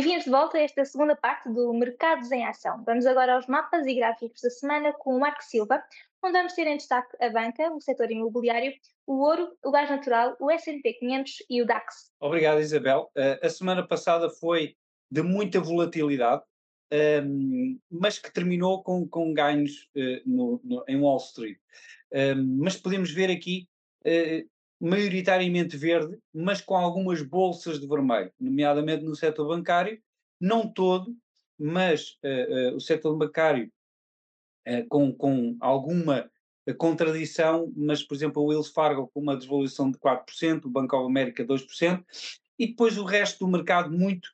Bem-vindos 0.00 0.24
de 0.24 0.30
volta 0.30 0.56
a 0.56 0.62
esta 0.62 0.82
segunda 0.82 1.14
parte 1.14 1.46
do 1.50 1.74
Mercados 1.74 2.32
em 2.32 2.42
Ação. 2.46 2.82
Vamos 2.86 3.04
agora 3.04 3.34
aos 3.34 3.46
mapas 3.46 3.86
e 3.86 3.94
gráficos 3.94 4.40
da 4.40 4.48
semana 4.48 4.94
com 4.94 5.14
o 5.14 5.20
Marco 5.20 5.44
Silva, 5.44 5.84
onde 6.24 6.32
vamos 6.32 6.54
ter 6.54 6.66
em 6.66 6.78
destaque 6.78 7.22
a 7.22 7.28
banca, 7.28 7.70
o 7.70 7.82
setor 7.82 8.10
imobiliário, 8.10 8.72
o 9.06 9.20
ouro, 9.22 9.54
o 9.62 9.70
gás 9.70 9.90
natural, 9.90 10.34
o 10.40 10.50
S&P 10.50 10.94
500 10.94 11.32
e 11.50 11.60
o 11.60 11.66
DAX. 11.66 12.10
Obrigado, 12.18 12.60
Isabel. 12.62 13.10
Uh, 13.14 13.44
a 13.44 13.50
semana 13.50 13.86
passada 13.86 14.30
foi 14.30 14.74
de 15.10 15.20
muita 15.20 15.60
volatilidade, 15.60 16.44
ehm, 16.90 17.78
mas 17.90 18.18
que 18.18 18.32
terminou 18.32 18.82
com, 18.82 19.06
com 19.06 19.34
ganhos 19.34 19.90
uh, 19.94 20.22
no, 20.24 20.62
no, 20.64 20.82
em 20.88 20.96
Wall 20.98 21.18
Street. 21.18 21.58
Ehm, 22.10 22.56
mas 22.58 22.74
podemos 22.74 23.12
ver 23.12 23.30
aqui 23.30 23.68
uh, 24.06 24.48
maioritariamente 24.80 25.76
verde, 25.76 26.18
mas 26.32 26.60
com 26.60 26.76
algumas 26.76 27.22
bolsas 27.22 27.78
de 27.78 27.86
vermelho, 27.86 28.32
nomeadamente 28.40 29.04
no 29.04 29.14
setor 29.14 29.48
bancário, 29.48 30.00
não 30.40 30.66
todo, 30.66 31.14
mas 31.58 32.16
uh, 32.24 32.74
o 32.74 32.80
setor 32.80 33.16
bancário 33.16 33.70
com, 34.88 35.12
com 35.12 35.56
alguma 35.60 36.30
contradição, 36.74 37.72
mas, 37.76 38.02
por 38.02 38.14
exemplo, 38.14 38.42
o 38.42 38.46
Wells 38.46 38.70
Fargo 38.70 39.10
com 39.12 39.20
uma 39.20 39.36
desvalorização 39.36 39.90
de 39.90 39.98
4%, 39.98 40.64
o 40.64 40.70
Banco 40.70 40.96
of 40.96 41.06
America 41.06 41.44
2%, 41.44 42.04
e 42.58 42.68
depois 42.68 42.98
o 42.98 43.04
resto 43.04 43.44
do 43.44 43.50
mercado 43.50 43.90
muito 43.90 44.26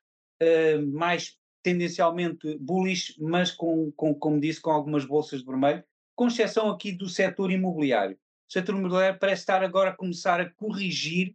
uh, 0.43 0.87
mais 0.93 1.37
tendencialmente 1.63 2.57
bullish, 2.59 3.17
mas 3.21 3.51
com, 3.51 3.91
com, 3.93 4.15
como 4.15 4.41
disse, 4.41 4.61
com 4.61 4.71
algumas 4.71 5.05
bolsas 5.05 5.41
de 5.41 5.47
vermelho, 5.47 5.83
com 6.15 6.29
exceção 6.29 6.71
aqui 6.71 6.93
do 6.93 7.09
setor 7.09 7.51
imobiliário. 7.51 8.19
O 8.49 8.53
setor 8.53 8.77
imobiliário 8.77 9.19
parece 9.19 9.43
estar 9.43 9.63
agora 9.63 9.91
a 9.91 9.97
começar 9.97 10.41
a 10.41 10.51
corrigir 10.51 11.35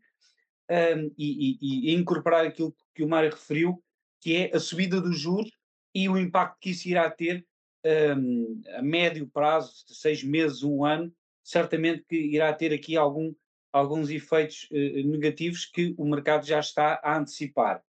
um, 0.70 1.12
e, 1.18 1.58
e, 1.62 1.92
e, 1.92 1.94
incorporar 1.94 2.46
aquilo 2.46 2.74
que 2.96 3.04
o 3.04 3.08
Mário 3.08 3.30
referiu, 3.30 3.84
que 4.20 4.36
é 4.36 4.56
a 4.56 4.60
subida 4.60 5.02
dos 5.02 5.20
juros 5.20 5.52
e 5.94 6.08
o 6.08 6.18
impacto 6.18 6.58
que 6.60 6.70
isso 6.70 6.88
irá 6.88 7.10
ter 7.10 7.46
um, 7.86 8.62
a 8.76 8.82
médio 8.82 9.28
prazo, 9.28 9.84
seis 9.88 10.24
meses, 10.24 10.64
um 10.64 10.86
ano, 10.86 11.14
certamente 11.44 12.06
que 12.08 12.16
irá 12.16 12.54
ter 12.54 12.74
aqui 12.74 12.96
algum, 12.96 13.34
alguns 13.74 14.10
efeitos 14.10 14.68
uh, 14.72 15.08
negativos 15.08 15.66
que 15.66 15.94
o 15.98 16.06
mercado 16.06 16.46
já 16.46 16.60
está 16.60 17.02
a 17.04 17.18
antecipar. 17.18 17.84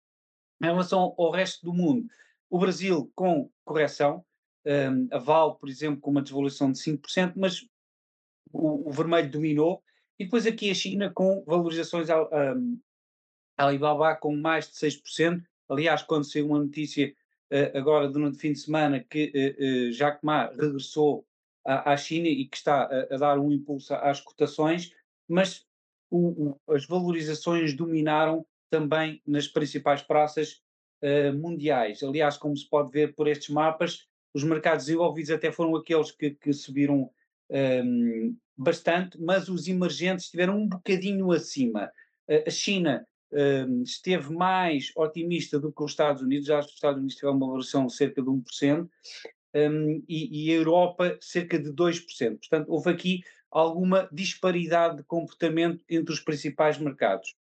Em 0.61 0.67
relação 0.67 1.15
ao 1.17 1.31
resto 1.31 1.65
do 1.65 1.73
mundo, 1.73 2.07
o 2.51 2.59
Brasil 2.59 3.11
com 3.15 3.51
correção, 3.65 4.25
um, 4.65 5.09
a 5.11 5.19
Val, 5.19 5.57
por 5.57 5.69
exemplo, 5.69 6.01
com 6.01 6.11
uma 6.11 6.23
desvalorização 6.23 6.73
de 6.73 6.79
5%, 6.79 7.35
mas 7.37 7.67
o, 8.53 8.89
o, 8.89 8.93
vermelho 8.93 9.31
dominou, 9.31 9.83
e 10.19 10.25
depois 10.25 10.47
aqui 10.47 10.71
a 10.71 10.75
China 10.75 11.11
com 11.13 11.43
valorizações 11.47 12.11
ao, 12.11 12.31
um, 12.33 12.79
Alibaba 13.57 14.17
com 14.17 14.35
mais 14.37 14.69
de 14.69 14.75
6%. 14.75 15.43
Aliás, 15.69 16.03
quando 16.03 16.25
saiu 16.25 16.47
uma 16.47 16.59
notícia 16.59 17.15
uh, 17.53 17.79
agora 17.79 18.09
durante 18.09 18.37
o 18.37 18.41
fim 18.41 18.53
de 18.53 18.59
semana 18.59 19.01
que 19.01 19.33
uh, 19.35 19.89
uh, 19.89 19.93
Jack 19.93 20.25
Ma 20.25 20.47
regressou 20.47 21.27
à, 21.65 21.93
à, 21.93 21.97
China 21.97 22.29
e 22.29 22.47
que 22.47 22.57
está 22.57 22.85
a, 22.85 23.15
a, 23.15 23.19
dar 23.19 23.39
um 23.39 23.53
impulso 23.53 23.95
às 23.95 24.21
cotações, 24.21 24.93
mas 25.29 25.65
o, 26.11 26.59
o, 26.69 26.75
as 26.75 26.87
valorizações 26.87 27.75
dominaram 27.75 28.45
também 28.71 29.23
nas 29.27 29.47
principais 29.47 30.03
praças 30.03 30.63
mundiais. 31.35 32.01
Aliás, 32.01 32.37
como 32.37 32.57
se 32.57 32.69
pode 32.69 32.93
ver 32.93 33.13
por 33.17 33.27
estes 33.27 33.49
mapas, 33.49 34.07
os 34.33 34.45
mercados 34.45 34.87
desenvolvidos 34.87 35.33
até 35.33 35.51
foram 35.51 35.75
aqueles 35.75 36.13
que, 36.13 36.31
que 36.31 36.53
subiram 36.53 37.11
um, 37.53 38.37
bastante, 38.57 39.21
mas 39.21 39.49
os 39.49 39.69
emergentes 39.69 40.27
estiveram 40.27 40.59
um 40.59 40.69
bocadinho 40.69 41.31
acima. 41.33 41.91
A 42.47 42.51
China 42.51 43.07
uh, 43.33 43.83
esteve 43.83 44.33
mais 44.33 44.91
otimista 44.97 45.59
do 45.59 45.73
que 45.73 45.83
os 45.83 45.93
Estados 45.93 46.23
Unidos, 46.23 46.47
já 46.47 46.61
os 46.61 46.67
Estados 46.67 46.99
Unidos 46.99 47.17
tiveram 47.17 47.37
uma 47.37 47.49
variação 47.49 47.87
de 47.87 47.95
cerca 47.95 48.23
de 48.23 48.29
1%, 48.29 48.83
um, 48.83 48.89
ehm, 49.55 50.03
e, 50.09 50.47
e 50.47 50.51
a 50.51 50.55
Europa 50.55 51.19
cerca 51.21 51.59
de 51.59 51.71
2%. 51.71 52.39
Portanto, 52.39 52.69
houve 52.69 52.91
aqui 52.91 53.21
alguma 53.51 54.09
disparidade 54.11 54.97
de 54.97 55.05
comportamento 55.05 55.85
entre 55.89 56.13
os 56.13 56.21
principais 56.21 56.79
mercados. 56.79 57.35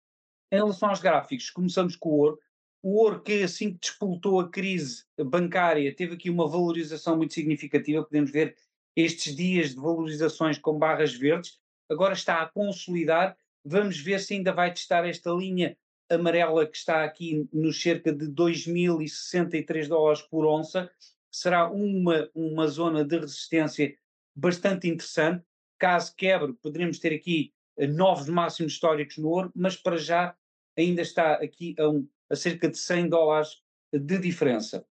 Em 0.51 0.57
relação 0.57 0.91
aos 0.91 1.01
gráficos, 1.01 1.49
começamos 1.49 1.97
com 1.97 2.11
o 2.11 2.19
ouro. 2.19 2.39
O 2.83 2.99
ouro 3.01 3.23
que 3.23 3.43
assim 3.43 3.73
que 3.73 3.81
despoltou 3.81 4.41
a 4.41 4.51
crise 4.51 5.05
bancária 5.17 5.95
teve 5.95 6.15
aqui 6.15 6.29
uma 6.29 6.49
valorização 6.49 7.17
muito 7.17 7.33
significativa, 7.33 8.03
podemos 8.03 8.31
ver 8.31 8.57
estes 8.97 9.35
dias 9.35 9.71
de 9.71 9.77
valorizações 9.77 10.59
com 10.59 10.79
barras 10.79 11.15
verdes, 11.15 11.59
agora 11.89 12.13
está 12.15 12.43
a 12.43 12.49
consolidar, 12.49 13.37
vamos 13.65 13.99
ver 13.99 14.21
se 14.21 14.35
ainda 14.35 14.53
vai 14.53 14.73
testar 14.73 15.07
esta 15.07 15.31
linha 15.31 15.77
amarela 16.11 16.67
que 16.67 16.77
está 16.77 17.05
aqui 17.05 17.49
nos 17.53 17.81
cerca 17.81 18.13
de 18.13 18.27
2.063 18.27 19.89
dólares 19.89 20.23
por 20.23 20.47
onça, 20.47 20.91
será 21.31 21.71
uma, 21.71 22.29
uma 22.35 22.67
zona 22.69 23.05
de 23.05 23.19
resistência 23.19 23.97
bastante 24.35 24.89
interessante, 24.89 25.45
caso 25.79 26.15
quebre 26.15 26.53
poderemos 26.55 26.99
ter 26.99 27.15
aqui 27.15 27.53
eh, 27.77 27.87
novos 27.87 28.29
máximos 28.29 28.73
históricos 28.73 29.19
no 29.19 29.29
ouro, 29.29 29.53
mas 29.55 29.77
para 29.77 29.97
já 29.97 30.37
ainda 30.77 31.03
está 31.03 31.35
aqui 31.35 31.75
a, 31.79 31.89
um, 31.89 32.07
a 32.31 32.37
cerca 32.37 32.69
de 32.69 32.79
100 32.79 33.09
dólares 33.09 33.63
de 33.93 34.19
diferença. 34.19 34.87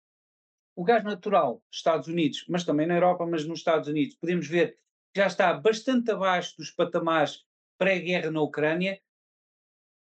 O 0.75 0.83
gás 0.83 1.03
natural, 1.03 1.61
Estados 1.71 2.07
Unidos, 2.07 2.45
mas 2.47 2.63
também 2.63 2.87
na 2.87 2.95
Europa, 2.95 3.25
mas 3.25 3.45
nos 3.45 3.59
Estados 3.59 3.87
Unidos, 3.87 4.15
podemos 4.15 4.47
ver 4.47 4.77
que 5.13 5.19
já 5.19 5.27
está 5.27 5.53
bastante 5.53 6.11
abaixo 6.11 6.55
dos 6.57 6.71
patamares 6.71 7.45
pré-guerra 7.77 8.31
na 8.31 8.41
Ucrânia. 8.41 8.99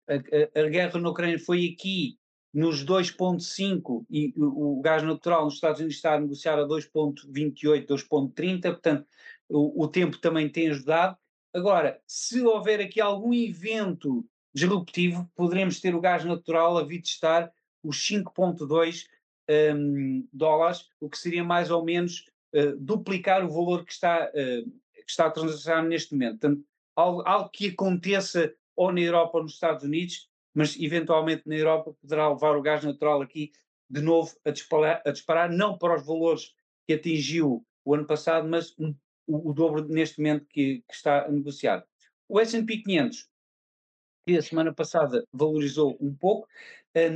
A, 0.07 0.13
a, 0.13 0.65
a, 0.65 0.69
guerra 0.69 0.99
na 0.99 1.09
Ucrânia 1.09 1.39
foi 1.39 1.73
aqui 1.73 2.19
nos 2.53 2.83
2,5 2.85 4.05
e 4.09 4.33
o, 4.35 4.79
o, 4.79 4.81
gás 4.81 5.03
natural 5.03 5.45
nos 5.45 5.55
Estados 5.55 5.79
Unidos 5.79 5.95
está 5.97 6.15
a 6.15 6.19
negociar 6.19 6.59
a 6.59 6.67
2,28, 6.67 7.85
2,30, 7.85 8.61
portanto 8.61 9.07
o, 9.47 9.83
o 9.83 9.87
tempo 9.87 10.17
também 10.17 10.49
tem 10.49 10.69
ajudado. 10.69 11.17
Agora, 11.53 12.01
se 12.05 12.41
houver 12.41 12.79
aqui 12.79 13.01
algum 13.01 13.33
evento 13.33 14.25
disruptivo, 14.53 15.29
poderemos 15.35 15.79
ter 15.79 15.95
o 15.95 16.01
gás 16.01 16.25
natural 16.25 16.77
a 16.77 16.83
vir 16.83 17.01
testar 17.01 17.51
os 17.83 17.97
5,2 17.97 19.05
um, 19.49 20.27
dólares, 20.31 20.87
o 20.99 21.09
que 21.09 21.17
seria 21.17 21.43
mais 21.43 21.71
ou 21.71 21.83
menos 21.83 22.25
uh, 22.53 22.75
duplicar 22.77 23.43
o 23.43 23.49
valor 23.49 23.83
que 23.83 23.91
está, 23.91 24.29
uh, 24.29 24.69
que 24.93 25.09
está 25.09 25.25
a 25.25 25.31
transacionar 25.31 25.85
neste 25.85 26.13
momento. 26.13 26.39
Portanto, 26.39 26.65
algo, 26.95 27.21
algo, 27.25 27.49
que 27.49 27.69
aconteça 27.69 28.53
ou 28.75 28.91
na 28.91 29.01
Europa 29.01 29.37
ou 29.37 29.43
nos 29.43 29.53
Estados 29.53 29.83
Unidos, 29.83 30.29
mas 30.53 30.79
eventualmente 30.79 31.43
na 31.45 31.55
Europa 31.55 31.93
poderá 32.01 32.29
levar 32.29 32.55
o 32.55 32.61
gás 32.61 32.83
natural 32.83 33.21
aqui 33.21 33.51
de 33.89 34.01
novo 34.01 34.35
a 34.45 34.51
disparar, 34.51 35.01
a 35.05 35.11
disparar 35.11 35.51
não 35.51 35.77
para 35.77 35.95
os 35.95 36.05
valores 36.05 36.53
que 36.85 36.93
atingiu 36.93 37.65
o 37.83 37.95
ano 37.95 38.05
passado, 38.05 38.47
mas 38.47 38.77
um, 38.77 38.93
o, 39.25 39.49
o, 39.49 39.53
dobro 39.53 39.87
neste 39.87 40.19
momento 40.19 40.45
que, 40.45 40.83
que 40.87 40.93
está 40.93 41.25
a 41.25 41.31
negociar. 41.31 41.85
O 42.27 42.39
S&P 42.39 42.77
500 42.83 43.27
que 44.25 44.37
a 44.37 44.41
semana 44.41 44.73
passada 44.73 45.25
valorizou 45.33 45.97
um 45.99 46.13
pouco. 46.13 46.47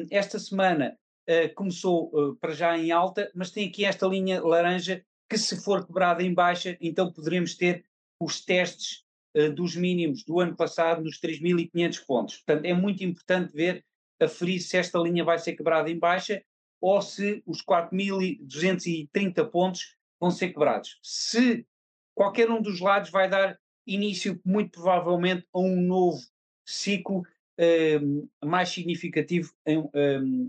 esta 0.09 0.39
semana 0.39 0.97
uh, 1.29 1.53
começou 1.55 2.09
uh, 2.13 2.35
para 2.35 2.53
já 2.53 2.77
em 2.77 2.91
alta, 2.91 3.31
mas 3.33 3.51
tem 3.51 3.67
aqui 3.67 3.85
esta 3.85 4.07
linha 4.07 4.41
laranja 4.41 5.05
que 5.29 5.37
se 5.37 5.61
for 5.61 5.85
quebrada 5.85 6.21
em 6.23 6.33
baixa, 6.33 6.77
então 6.79 7.11
poderemos 7.11 7.55
ter 7.55 7.85
os 8.19 8.43
testes 8.43 9.03
uh, 9.35 9.51
dos 9.51 9.75
mínimos 9.75 10.23
do 10.23 10.39
ano 10.39 10.55
passado 10.55 11.03
nos 11.03 11.19
3.500 11.19 12.05
pontos. 12.05 12.37
Portanto, 12.37 12.65
é 12.65 12.73
muito 12.73 13.03
importante 13.03 13.53
ver, 13.53 13.85
aferir 14.19 14.59
se 14.59 14.77
esta 14.77 14.99
linha 14.99 15.23
vai 15.23 15.39
ser 15.39 15.53
quebrada 15.53 15.89
em 15.89 15.97
baixa 15.97 16.43
ou 16.79 17.01
se 17.01 17.41
os 17.45 17.63
4.230 17.63 19.49
pontos 19.49 19.95
vão 20.19 20.29
ser 20.29 20.49
quebrados. 20.49 20.99
Se 21.01 21.65
qualquer 22.13 22.49
um 22.49 22.61
dos 22.61 22.79
lados 22.79 23.09
vai 23.09 23.29
dar 23.29 23.57
início, 23.87 24.39
muito 24.45 24.71
provavelmente, 24.71 25.47
a 25.53 25.59
um 25.59 25.81
novo 25.81 26.21
ciclo 26.65 27.23
mais 28.43 28.69
significativo 28.69 29.51
em, 29.65 29.83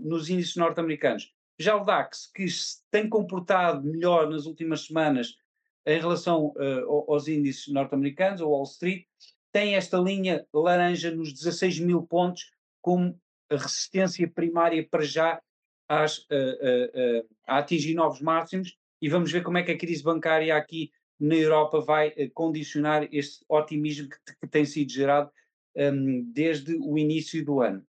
nos 0.03 0.29
índices 0.29 0.55
norte-americanos. 0.55 1.31
Já 1.57 1.75
o 1.75 1.85
DAX, 1.85 2.29
que 2.33 2.47
se 2.49 2.83
tem 2.91 3.07
comportado 3.07 3.83
melhor 3.83 4.29
nas 4.29 4.45
últimas 4.45 4.85
semanas 4.85 5.37
em 5.85 5.99
relação 5.99 6.47
uh, 6.47 7.11
aos 7.11 7.27
índices 7.27 7.71
norte-americanos, 7.71 8.41
ou 8.41 8.51
Wall 8.51 8.63
Street, 8.63 9.05
tem 9.51 9.75
esta 9.75 9.97
linha 9.97 10.45
laranja 10.53 11.11
nos 11.11 11.31
16 11.31 11.79
mil 11.79 12.03
pontos 12.03 12.51
como 12.81 13.17
resistência 13.49 14.27
primária 14.27 14.85
para 14.89 15.03
já 15.03 15.41
às, 15.87 16.17
uh, 16.17 17.21
uh, 17.21 17.29
a 17.47 17.59
atingir 17.59 17.93
novos 17.93 18.19
máximos 18.19 18.75
e 19.01 19.07
vamos 19.07 19.31
ver 19.31 19.43
como 19.43 19.57
é 19.57 19.63
que 19.63 19.71
a 19.71 19.77
crise 19.77 20.03
bancária 20.03 20.55
aqui 20.55 20.91
na 21.17 21.35
Europa 21.35 21.79
vai 21.79 22.11
condicionar 22.33 23.07
este 23.11 23.45
otimismo 23.47 24.09
que, 24.09 24.35
que 24.41 24.47
tem 24.47 24.65
sido 24.65 24.91
gerado 24.91 25.31
um, 25.77 26.23
desde 26.31 26.75
o 26.75 26.97
início 26.97 27.43
do 27.43 27.61
ano. 27.61 27.85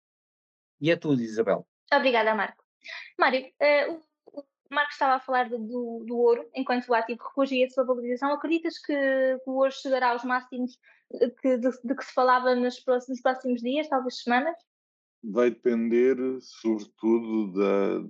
E 0.81 0.91
é 0.91 0.97
tudo, 0.97 1.21
Isabel. 1.23 1.67
Obrigada, 1.93 2.35
Marco. 2.35 2.63
Mário, 3.19 3.47
uh, 3.47 4.03
o, 4.27 4.45
Marco 4.71 4.93
estava 4.93 5.15
a 5.15 5.21
falar 5.21 5.49
do, 5.49 5.59
do, 5.59 6.05
do 6.07 6.17
ouro 6.17 6.49
enquanto 6.55 6.89
o 6.89 6.95
ativo 6.95 7.23
refugia 7.23 7.67
a 7.67 7.71
sua 7.71 7.85
valorização. 7.85 8.33
Acreditas 8.33 8.79
que 8.79 8.95
o 9.47 9.53
ouro 9.53 9.73
chegará 9.73 10.11
aos 10.11 10.25
máximos 10.25 10.79
que, 11.41 11.59
de, 11.59 11.71
de, 11.71 11.95
que 11.95 12.05
se 12.05 12.13
falava 12.13 12.55
nos 12.55 12.81
próximos, 12.81 13.19
nos 13.19 13.23
próximos 13.23 13.61
dias, 13.61 13.89
talvez 13.89 14.23
semanas? 14.23 14.57
Vai 15.23 15.51
depender, 15.51 16.17
sobretudo, 16.41 17.53
da, 17.53 18.09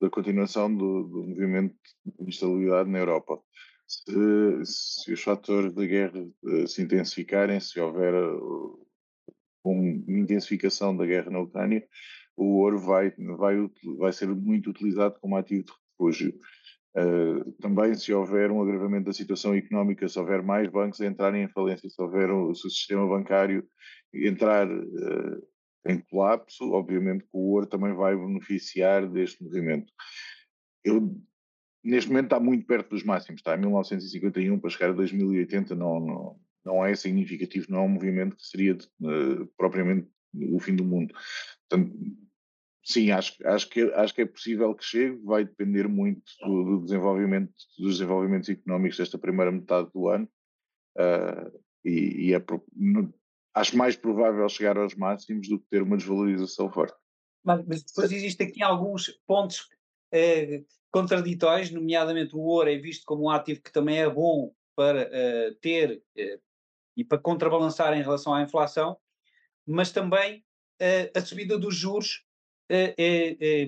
da 0.00 0.10
continuação 0.10 0.74
do, 0.74 1.04
do 1.04 1.24
movimento 1.24 1.76
de 2.04 2.28
instabilidade 2.28 2.90
na 2.90 2.98
Europa. 2.98 3.40
Se, 3.86 4.64
se 4.64 5.12
os 5.12 5.22
fatores 5.22 5.72
da 5.74 5.84
guerra 5.84 6.20
uh, 6.42 6.66
se 6.66 6.82
intensificarem, 6.82 7.58
se 7.60 7.80
houver 7.80 8.14
uh, 9.64 9.70
uma 9.70 10.18
intensificação 10.18 10.96
da 10.96 11.06
guerra 11.06 11.30
na 11.30 11.40
Ucrânia, 11.40 11.86
o 12.36 12.58
ouro 12.58 12.78
vai, 12.78 13.10
vai, 13.36 13.56
vai 13.98 14.12
ser 14.12 14.28
muito 14.28 14.70
utilizado 14.70 15.18
como 15.20 15.36
ativo 15.36 15.64
de 15.64 15.72
refúgio. 15.72 16.34
Uh, 16.96 17.52
também, 17.60 17.94
se 17.94 18.12
houver 18.12 18.50
um 18.50 18.60
agravamento 18.60 19.06
da 19.06 19.12
situação 19.12 19.54
económica, 19.54 20.08
se 20.08 20.18
houver 20.18 20.42
mais 20.42 20.68
bancos 20.68 21.00
a 21.00 21.06
entrarem 21.06 21.44
em 21.44 21.48
falência, 21.48 21.88
se 21.88 22.02
houver 22.02 22.30
um, 22.30 22.52
se 22.54 22.66
o 22.66 22.70
sistema 22.70 23.06
bancário 23.06 23.64
entrar 24.12 24.68
uh, 24.68 25.48
em 25.86 25.98
colapso, 25.98 26.72
obviamente 26.72 27.22
que 27.22 27.30
o 27.32 27.52
ouro 27.52 27.66
também 27.66 27.94
vai 27.94 28.16
beneficiar 28.16 29.08
deste 29.08 29.42
movimento. 29.42 29.92
Eu, 30.84 31.14
neste 31.84 32.10
momento 32.10 32.26
está 32.26 32.40
muito 32.40 32.66
perto 32.66 32.90
dos 32.90 33.04
máximos, 33.04 33.40
está 33.40 33.54
em 33.54 33.60
1951 33.60 34.58
para 34.58 34.70
chegar 34.70 34.90
a 34.90 34.94
2080 34.94 35.74
não, 35.76 36.00
não, 36.00 36.40
não 36.64 36.84
é 36.84 36.94
significativo, 36.94 37.66
não 37.68 37.78
é 37.78 37.82
um 37.82 37.88
movimento 37.88 38.36
que 38.36 38.46
seria 38.46 38.74
uh, 38.74 39.46
propriamente 39.56 40.08
o 40.52 40.58
fim 40.60 40.76
do 40.76 40.84
mundo. 40.84 41.14
Portanto, 41.68 41.96
Sim, 42.82 43.10
acho, 43.10 43.36
acho, 43.46 43.68
que, 43.68 43.82
acho 43.82 44.14
que 44.14 44.22
é 44.22 44.26
possível 44.26 44.74
que 44.74 44.84
chegue, 44.84 45.16
vai 45.22 45.44
depender 45.44 45.86
muito 45.86 46.22
do, 46.40 46.64
do 46.64 46.84
desenvolvimento, 46.84 47.52
dos 47.78 47.98
desenvolvimentos 47.98 48.48
económicos 48.48 48.98
desta 48.98 49.18
primeira 49.18 49.52
metade 49.52 49.88
do 49.94 50.08
ano 50.08 50.28
uh, 50.98 51.60
e, 51.84 52.28
e 52.28 52.34
é, 52.34 52.42
no, 52.74 53.14
acho 53.54 53.76
mais 53.76 53.96
provável 53.96 54.48
chegar 54.48 54.78
aos 54.78 54.94
máximos 54.94 55.48
do 55.48 55.60
que 55.60 55.66
ter 55.70 55.82
uma 55.82 55.96
desvalorização 55.96 56.70
forte. 56.72 56.96
Mas, 57.44 57.64
mas 57.66 57.82
depois 57.82 58.10
existem 58.10 58.48
aqui 58.48 58.62
alguns 58.62 59.08
pontos 59.26 59.68
eh, 60.12 60.62
contraditórios, 60.90 61.70
nomeadamente 61.70 62.34
o 62.34 62.40
ouro 62.40 62.70
é 62.70 62.76
visto 62.76 63.04
como 63.06 63.24
um 63.24 63.30
ativo 63.30 63.62
que 63.62 63.72
também 63.72 63.98
é 63.98 64.10
bom 64.10 64.52
para 64.74 65.06
uh, 65.08 65.54
ter 65.60 66.02
e 67.00 67.04
para 67.04 67.16
contrabalançar 67.16 67.96
em 67.96 68.02
relação 68.02 68.34
à 68.34 68.42
inflação, 68.42 68.98
mas 69.66 69.90
também 69.90 70.44
uh, 70.80 71.18
a 71.18 71.20
subida 71.22 71.58
dos 71.58 71.74
juros 71.74 72.24
é, 72.68 72.94
é, 72.98 73.66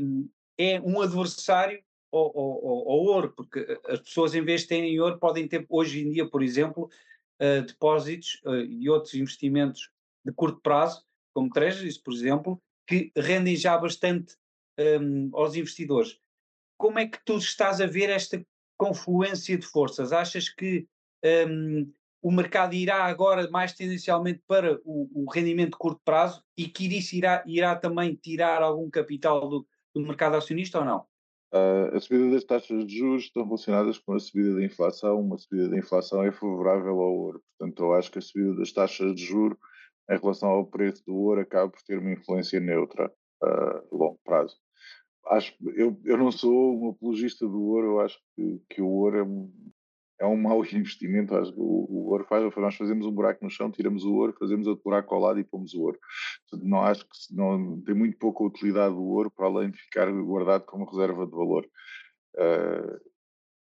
é 0.58 0.80
um 0.82 1.00
adversário 1.00 1.82
ao, 2.12 2.38
ao, 2.38 2.90
ao, 2.90 2.98
ouro, 3.00 3.32
porque 3.34 3.80
as 3.88 4.00
pessoas, 4.00 4.34
em 4.34 4.44
vez 4.44 4.62
de 4.62 4.68
terem 4.68 5.00
ouro, 5.00 5.18
podem 5.18 5.48
ter 5.48 5.64
hoje 5.70 6.06
em 6.06 6.12
dia, 6.12 6.28
por 6.28 6.42
exemplo, 6.42 6.90
uh, 7.40 7.62
depósitos 7.62 8.38
uh, 8.44 8.56
e 8.56 8.90
outros 8.90 9.14
investimentos 9.14 9.90
de 10.22 10.30
curto 10.30 10.60
prazo, 10.60 11.02
como 11.32 11.48
treasuries, 11.48 11.96
por 11.96 12.12
exemplo, 12.12 12.62
que 12.86 13.10
rendem 13.16 13.56
já 13.56 13.78
bastante 13.78 14.36
um, 14.78 15.30
aos 15.32 15.56
investidores. 15.56 16.18
Como 16.76 16.98
é 16.98 17.06
que 17.06 17.18
tu 17.24 17.38
estás 17.38 17.80
a 17.80 17.86
ver 17.86 18.10
esta 18.10 18.44
confluência 18.76 19.56
de 19.56 19.66
forças? 19.66 20.12
Achas 20.12 20.50
que 20.50 20.86
um, 21.48 21.90
o 22.22 22.30
mercado 22.30 22.74
irá 22.74 23.04
agora 23.04 23.50
mais 23.50 23.72
tendencialmente 23.72 24.40
para 24.46 24.80
o, 24.84 25.24
o 25.24 25.30
rendimento 25.30 25.72
de 25.72 25.78
curto 25.78 26.00
prazo 26.04 26.42
e 26.56 26.68
que 26.68 26.86
isso 26.96 27.16
irá, 27.16 27.42
irá 27.46 27.74
também 27.74 28.14
tirar 28.14 28.62
algum 28.62 28.88
capital 28.88 29.48
do, 29.48 29.66
do 29.92 30.00
mercado 30.00 30.36
acionista 30.36 30.78
ou 30.78 30.84
não? 30.84 31.04
Uh, 31.52 31.94
a 31.94 32.00
subida 32.00 32.30
das 32.30 32.44
taxas 32.44 32.86
de 32.86 32.96
juros 32.96 33.24
estão 33.24 33.44
relacionadas 33.44 33.98
com 33.98 34.14
a 34.14 34.20
subida 34.20 34.54
da 34.54 34.64
inflação. 34.64 35.20
Uma 35.20 35.36
subida 35.36 35.68
da 35.68 35.76
inflação 35.76 36.22
é 36.22 36.32
favorável 36.32 37.00
ao 37.00 37.12
ouro. 37.12 37.42
Portanto, 37.58 37.82
eu 37.82 37.92
acho 37.92 38.10
que 38.10 38.18
a 38.18 38.22
subida 38.22 38.54
das 38.54 38.72
taxas 38.72 39.14
de 39.14 39.24
juros 39.24 39.58
em 40.08 40.18
relação 40.18 40.48
ao 40.48 40.66
preço 40.66 41.04
do 41.04 41.14
ouro 41.14 41.40
acaba 41.40 41.70
por 41.70 41.82
ter 41.82 41.98
uma 41.98 42.12
influência 42.12 42.60
neutra 42.60 43.12
uh, 43.42 43.46
a 43.46 43.84
longo 43.90 44.18
prazo. 44.24 44.56
Acho, 45.26 45.54
eu, 45.74 46.00
eu 46.04 46.16
não 46.16 46.32
sou 46.32 46.82
um 46.82 46.90
apologista 46.90 47.46
do 47.46 47.62
ouro, 47.62 47.86
eu 47.86 48.00
acho 48.00 48.18
que, 48.34 48.60
que 48.70 48.82
o 48.82 48.88
ouro 48.88 49.50
é 50.22 50.26
um 50.26 50.36
mau 50.36 50.64
investimento. 50.72 51.34
O, 51.56 51.86
o 51.90 52.10
ouro 52.10 52.24
faz, 52.24 52.54
nós 52.56 52.76
fazemos 52.76 53.06
um 53.06 53.12
buraco 53.12 53.44
no 53.44 53.50
chão, 53.50 53.70
tiramos 53.70 54.04
o 54.04 54.14
ouro, 54.14 54.34
fazemos 54.38 54.66
outro 54.66 54.84
buraco 54.84 55.14
ao 55.14 55.20
lado 55.20 55.40
e 55.40 55.44
pomos 55.44 55.74
o 55.74 55.82
ouro. 55.82 55.98
Não 56.62 56.82
acho 56.82 57.04
que 57.04 57.34
não, 57.34 57.80
tem 57.82 57.94
muito 57.94 58.16
pouca 58.18 58.44
utilidade 58.44 58.94
o 58.94 59.02
ouro 59.02 59.30
para 59.30 59.46
além 59.46 59.70
de 59.70 59.78
ficar 59.78 60.10
guardado 60.10 60.64
como 60.64 60.84
reserva 60.84 61.26
de 61.26 61.32
valor. 61.32 61.66
Uh, 62.36 63.00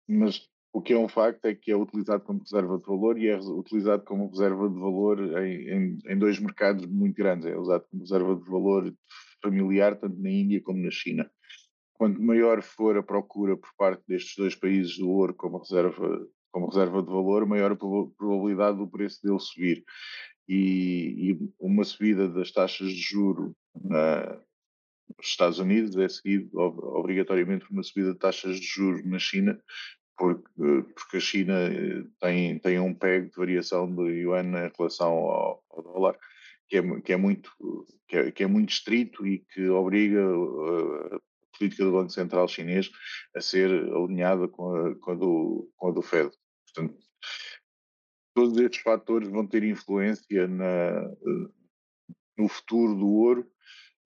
mas 0.09 0.49
o 0.73 0.83
que 0.83 0.93
é 0.93 0.99
um 0.99 1.09
facto 1.09 1.45
é 1.47 1.55
que 1.55 1.71
é 1.71 1.77
utilizado 1.77 2.25
como 2.25 2.41
reserva 2.41 2.79
de 2.79 2.85
valor 2.85 3.19
e 3.19 3.29
é 3.29 3.39
utilizado 3.39 4.05
como 4.05 4.29
reserva 4.29 4.69
de 4.69 4.79
valor 4.79 5.21
em, 5.39 5.69
em, 5.69 5.99
em 6.07 6.19
dois 6.19 6.39
mercados 6.39 6.85
muito 6.87 7.17
grandes. 7.17 7.47
É 7.47 7.57
usado 7.57 7.85
como 7.91 8.03
reserva 8.03 8.35
de 8.35 8.51
valor 8.51 8.93
familiar, 9.43 9.97
tanto 9.97 10.21
na 10.21 10.31
Índia 10.31 10.61
como 10.63 10.83
na 10.83 10.91
China 10.91 11.31
quanto 12.01 12.23
maior 12.23 12.63
for 12.63 12.97
a 12.97 13.03
procura 13.03 13.59
por 13.59 13.69
parte 13.77 14.03
destes 14.09 14.35
dois 14.35 14.55
países 14.55 14.97
do 14.97 15.11
ouro 15.11 15.35
como 15.35 15.59
reserva 15.59 16.27
como 16.51 16.67
reserva 16.67 17.03
de 17.03 17.09
valor, 17.09 17.47
maior 17.47 17.77
probabilidade 17.77 18.79
do 18.79 18.89
preço 18.89 19.23
dele 19.23 19.39
subir. 19.39 19.85
E, 20.49 21.31
e 21.31 21.39
uma 21.61 21.85
subida 21.85 22.29
das 22.29 22.51
taxas 22.51 22.91
de 22.91 23.01
juro 23.01 23.55
na, 23.75 24.41
nos 25.17 25.27
Estados 25.27 25.59
Unidos 25.59 25.97
é 25.97 26.09
seguido 26.09 26.51
obrigatoriamente 26.59 27.67
por 27.67 27.75
uma 27.75 27.83
subida 27.83 28.13
de 28.13 28.19
taxas 28.19 28.59
de 28.59 28.67
juros 28.67 29.05
na 29.05 29.19
China, 29.19 29.61
porque, 30.17 30.43
porque 30.95 31.17
a 31.17 31.21
China 31.21 31.55
eh, 31.55 32.05
tem, 32.21 32.59
tem 32.59 32.79
um 32.79 32.95
peg 32.95 33.31
de 33.31 33.37
variação 33.37 33.91
do 33.91 34.09
yuan 34.09 34.43
em 34.43 34.73
relação 34.77 35.09
ao, 35.09 35.63
ao 35.71 35.83
dólar, 35.83 36.19
que 36.69 36.77
é, 36.77 37.01
que, 37.01 37.13
é 37.13 37.17
muito, 37.17 37.51
que, 38.09 38.17
é, 38.17 38.31
que 38.31 38.43
é 38.43 38.47
muito 38.47 38.71
estrito 38.71 39.27
e 39.27 39.39
que 39.39 39.69
obriga 39.69 40.23
a 40.23 41.19
política 41.59 41.85
do 41.85 41.93
Banco 41.93 42.11
Central 42.11 42.49
chinês 42.49 42.91
a 43.35 43.41
ser 43.41 43.71
alinhada 43.71 44.47
com 44.49 44.75
a, 44.75 44.95
com 44.97 45.11
a, 45.11 45.15
do, 45.15 45.71
com 45.77 45.89
a 45.89 45.93
do 45.93 46.03
Fed. 46.03 46.31
Portanto, 46.75 46.99
todos 48.35 48.59
estes 48.59 48.81
fatores 48.81 49.29
vão 49.29 49.47
ter 49.47 49.63
influência 49.65 50.47
na, 50.47 51.11
no 52.37 52.49
futuro 52.49 52.95
do 52.95 53.09
ouro. 53.09 53.51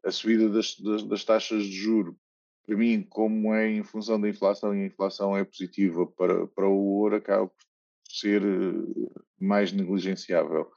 A 0.05 0.11
subida 0.11 0.49
das, 0.51 0.79
das, 0.81 1.03
das 1.05 1.25
taxas 1.25 1.65
de 1.65 1.73
juro, 1.73 2.19
para 2.67 2.77
mim, 2.77 3.03
como 3.03 3.55
é 3.55 3.71
em 3.71 3.83
função 3.83 4.21
da 4.21 4.29
inflação, 4.29 4.75
e 4.75 4.83
a 4.83 4.87
inflação 4.87 5.37
é 5.37 5.45
positiva 5.45 6.07
para, 6.07 6.47
para 6.49 6.69
o 6.69 6.77
ouro, 6.77 7.17
acaba 7.17 7.47
por 7.47 7.65
ser 8.07 8.43
eh, 8.43 9.11
mais 9.41 9.73
negligenciável. 9.73 10.71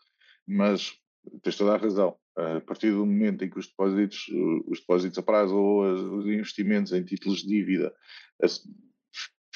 Mas 0.48 0.98
tens 1.44 1.58
toda 1.58 1.74
a 1.74 1.78
razão. 1.78 2.18
A 2.36 2.62
partir 2.62 2.92
do 2.92 3.06
momento 3.06 3.44
em 3.44 3.50
que 3.50 3.58
os 3.58 3.68
depósitos, 3.68 4.28
os 4.68 4.80
depósitos 4.80 5.18
a 5.18 5.24
prazo 5.24 5.56
ou 5.56 6.18
os 6.20 6.26
investimentos 6.28 6.94
em 6.94 7.04
títulos 7.04 7.40
de 7.40 7.48
dívida 7.48 7.94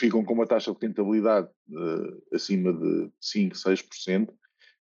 ficam 0.01 0.25
com 0.25 0.33
uma 0.33 0.47
taxa 0.47 0.73
de 0.73 0.77
rentabilidade 0.81 1.47
uh, 1.69 2.35
acima 2.35 2.73
de 2.73 3.11
5, 3.21 3.55
6%, 3.55 4.33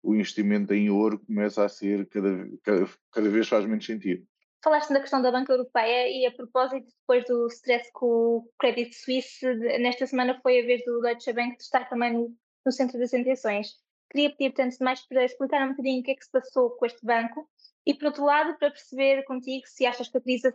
o 0.03 0.15
investimento 0.15 0.73
em 0.73 0.89
ouro 0.89 1.19
começa 1.19 1.63
a 1.63 1.69
ser 1.69 2.09
cada, 2.09 2.49
cada, 2.63 2.89
cada 3.13 3.29
vez 3.29 3.47
faz 3.47 3.67
menos 3.67 3.85
sentido. 3.85 4.27
Falaste 4.65 4.93
da 4.93 5.01
questão 5.01 5.21
da 5.21 5.31
Banca 5.31 5.53
Europeia 5.53 6.09
e 6.09 6.27
a 6.27 6.33
propósito, 6.33 6.87
depois 7.01 7.25
do 7.27 7.47
stress 7.49 7.91
com 7.93 8.07
o 8.07 8.51
Credit 8.59 8.95
Suisse, 8.95 9.47
nesta 9.79 10.07
semana 10.07 10.39
foi 10.43 10.61
a 10.61 10.67
vez 10.67 10.83
do 10.85 11.01
Deutsche 11.01 11.33
Bank 11.33 11.57
de 11.57 11.63
estar 11.63 11.89
também 11.89 12.13
no, 12.15 12.35
no 12.65 12.73
centro 12.73 12.99
das 12.99 13.13
atenções. 13.13 13.75
Queria 14.11 14.31
pedir, 14.31 14.55
portanto, 14.55 14.77
mais 14.81 15.07
para 15.07 15.25
explicar 15.25 15.65
um 15.67 15.71
bocadinho 15.71 16.01
o 16.01 16.03
que 16.03 16.11
é 16.11 16.15
que 16.15 16.25
se 16.25 16.31
passou 16.31 16.71
com 16.71 16.87
este 16.87 17.05
banco 17.05 17.49
e, 17.87 17.95
por 17.95 18.07
outro 18.07 18.25
lado, 18.25 18.59
para 18.59 18.71
perceber 18.71 19.23
contigo 19.25 19.67
se 19.67 19.87
achas 19.87 20.09
que 20.09 20.19
a 20.19 20.21
crise 20.21 20.53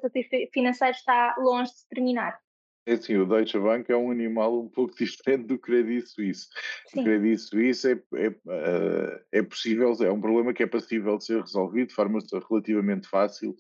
financeira 0.52 0.92
está 0.92 1.36
longe 1.38 1.72
de 1.72 1.88
terminar. 1.90 2.40
É 2.86 2.94
assim, 2.94 3.18
o 3.18 3.26
Deutsche 3.26 3.58
Bank 3.58 3.92
é 3.92 3.98
um 3.98 4.12
animal 4.12 4.62
um 4.62 4.70
pouco 4.70 4.96
diferente 4.96 5.48
do 5.48 5.58
Credit 5.58 6.08
Suisse. 6.08 6.48
Sim. 6.88 7.02
O 7.02 7.04
Credit 7.04 7.38
Suisse 7.40 7.92
é, 7.92 7.94
é, 7.94 8.28
eh, 8.28 9.22
é, 9.32 9.42
possível, 9.42 9.96
é 10.02 10.12
um 10.12 10.22
problema 10.22 10.54
que 10.54 10.62
é 10.62 10.68
passível 10.68 11.18
de 11.18 11.26
ser 11.26 11.42
resolvido 11.42 11.88
de 11.88 11.96
forma 11.96 12.20
relativamente 12.48 13.08
fácil 13.08 13.56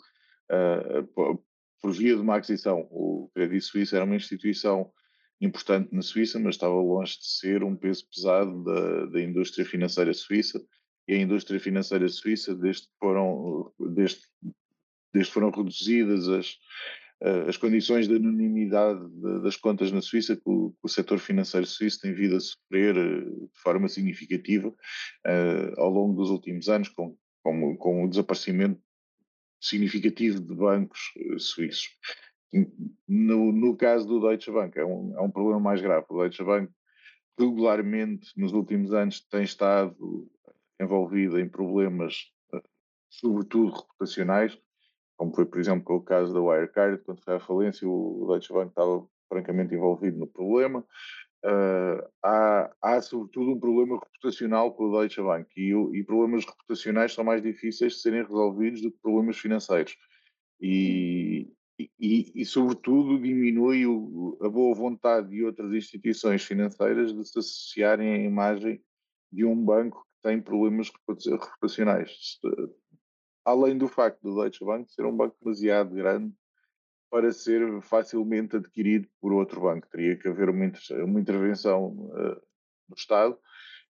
uh, 0.51 1.03
por, 1.07 1.43
por 1.81 1.91
via 1.91 2.15
de 2.15 2.21
uma 2.21 2.35
aquisição. 2.35 2.87
O 2.91 3.31
Credit 3.33 3.61
Suisse 3.61 3.95
era 3.95 4.05
uma 4.05 4.15
instituição 4.15 4.91
importante 5.41 5.93
na 5.93 6.01
Suíça, 6.01 6.39
mas 6.39 6.55
estava 6.55 6.75
longe 6.75 7.17
de 7.17 7.27
ser 7.27 7.63
um 7.63 7.75
peso 7.75 8.07
pesado 8.07 8.63
da, 8.63 9.05
da 9.07 9.21
indústria 9.21 9.65
financeira 9.65 10.13
suíça. 10.13 10.63
E 11.07 11.13
a 11.13 11.17
indústria 11.17 11.59
financeira 11.59 12.07
suíça, 12.07 12.55
desde 12.55 12.83
que 12.83 12.93
foram, 12.99 13.71
desde, 13.93 14.21
desde 15.13 15.31
foram 15.31 15.51
reduzidas 15.51 16.27
as, 16.27 16.57
as 17.47 17.57
condições 17.57 18.07
de 18.07 18.15
anonimidade 18.15 19.07
das 19.41 19.55
contas 19.55 19.91
na 19.91 20.01
Suíça, 20.01 20.35
que 20.35 20.41
o, 20.45 20.71
que 20.71 20.77
o 20.83 20.89
setor 20.89 21.17
financeiro 21.17 21.65
suíço 21.65 22.01
tem 22.01 22.13
vindo 22.13 22.35
a 22.35 22.39
sofrer 22.39 22.95
eh, 22.97 23.21
de 23.21 23.61
forma 23.61 23.87
significativa 23.87 24.67
uh, 24.67 25.79
ao 25.79 25.89
longo 25.89 26.13
dos 26.13 26.29
últimos 26.29 26.67
anos, 26.67 26.89
com, 26.89 27.17
com, 27.41 27.77
com 27.77 28.03
o 28.03 28.09
desaparecimento 28.09 28.79
significativo 29.61 30.41
de 30.41 30.53
bancos 30.53 31.13
suíços. 31.39 31.89
No, 33.07 33.51
no 33.51 33.75
caso 33.75 34.07
do 34.07 34.19
Deutsche 34.19 34.51
Bank, 34.51 34.77
é 34.77 34.85
um, 34.85 35.17
é 35.17 35.21
um 35.21 35.31
problema 35.31 35.59
mais 35.59 35.81
grave. 35.81 36.05
O 36.09 36.19
Deutsche 36.19 36.43
Bank 36.43 36.71
regularmente, 37.37 38.31
nos 38.37 38.53
últimos 38.53 38.93
anos, 38.93 39.21
tem 39.21 39.43
estado 39.43 40.29
envolvido 40.79 41.39
em 41.39 41.47
problemas, 41.47 42.31
eh, 42.53 42.61
sobretudo 43.09 43.75
reputacionais, 43.75 44.57
como 45.17 45.33
foi, 45.33 45.45
por 45.45 45.59
exemplo, 45.59 45.95
o 45.95 46.01
caso 46.01 46.33
da 46.33 46.41
Wirecard, 46.41 47.01
quando 47.03 47.23
foi 47.23 47.35
à 47.35 47.39
falência, 47.39 47.87
o 47.87 48.25
Deutsche 48.27 48.53
Bank 48.53 48.69
estava 48.69 49.05
francamente 49.29 49.73
envolvido 49.73 50.17
no 50.17 50.27
problema. 50.27 50.79
uh, 51.43 52.07
há, 52.23 52.71
há, 52.81 53.01
sobretudo 53.01 53.51
um 53.51 53.59
problema 53.59 53.99
reputacional 53.99 54.73
com 54.73 54.85
o 54.85 54.99
Deutsche 54.99 55.21
Bank 55.21 55.49
e, 55.55 55.71
e, 55.97 56.03
problemas 56.03 56.45
reputacionais 56.45 57.13
são 57.13 57.23
mais 57.23 57.41
difíceis 57.41 57.93
de 57.93 57.99
serem 57.99 58.23
resolvidos 58.23 58.81
do 58.81 58.91
que 58.91 58.97
problemas 58.99 59.37
financeiros. 59.37 59.95
E, 60.59 61.51
e, 61.99 62.31
e, 62.35 62.45
sobretudo, 62.45 63.21
diminui 63.21 63.85
o, 63.85 64.37
a 64.41 64.49
boa 64.49 64.73
vontade 64.73 65.29
de 65.29 65.43
outras 65.43 65.71
instituições 65.73 66.43
financeiras 66.43 67.13
de 67.13 67.25
se 67.25 67.39
associarem 67.39 68.13
à 68.13 68.17
imagem 68.17 68.81
de 69.31 69.43
um 69.45 69.55
banco 69.63 70.03
que 70.03 70.29
tem 70.29 70.41
problemas 70.41 70.89
reputacionais. 70.89 72.39
Além 73.45 73.77
do 73.77 73.87
facto 73.87 74.21
do 74.21 74.35
Deutsche 74.35 74.65
Bank 74.65 74.91
ser 74.91 75.05
um 75.05 75.15
banco 75.15 75.37
demasiado 75.39 75.93
grande 75.93 76.33
para 77.11 77.31
ser 77.31 77.81
facilmente 77.81 78.57
adquirido 78.57 79.07
por 79.21 79.31
outro 79.31 79.61
banco. 79.61 79.87
Teria 79.89 80.17
que 80.17 80.27
haver 80.27 80.49
uma, 80.49 80.71
uma 81.05 81.19
intervenção 81.21 81.89
uh, 81.89 82.41
do 82.89 82.95
Estado 82.97 83.37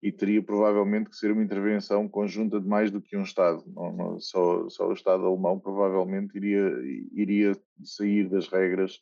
e 0.01 0.11
teria 0.11 0.43
provavelmente 0.43 1.09
que 1.09 1.15
ser 1.15 1.31
uma 1.31 1.43
intervenção 1.43 2.09
conjunta 2.09 2.59
de 2.59 2.67
mais 2.67 2.91
do 2.91 3.01
que 3.01 3.15
um 3.15 3.23
Estado. 3.23 3.63
Não, 3.67 3.95
não, 3.95 4.19
só, 4.19 4.67
só, 4.67 4.89
o 4.89 4.93
Estado 4.93 5.25
alemão 5.25 5.57
provavelmente 5.57 6.35
iria, 6.35 6.69
iria 7.13 7.51
sair 7.83 8.27
das 8.27 8.49
regras 8.49 8.99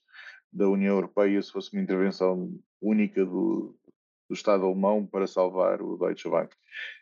da 0.54 0.68
União 0.68 0.96
Europeia 0.96 1.42
se 1.42 1.52
fosse 1.52 1.74
uma 1.74 1.82
intervenção 1.82 2.54
única 2.80 3.26
do, 3.26 3.76
do 4.32 4.34
Estado 4.34 4.66
alemão 4.66 5.06
para 5.06 5.28
salvar 5.28 5.82
o 5.82 5.98
Deutsche 5.98 6.30
Bank. 6.30 6.56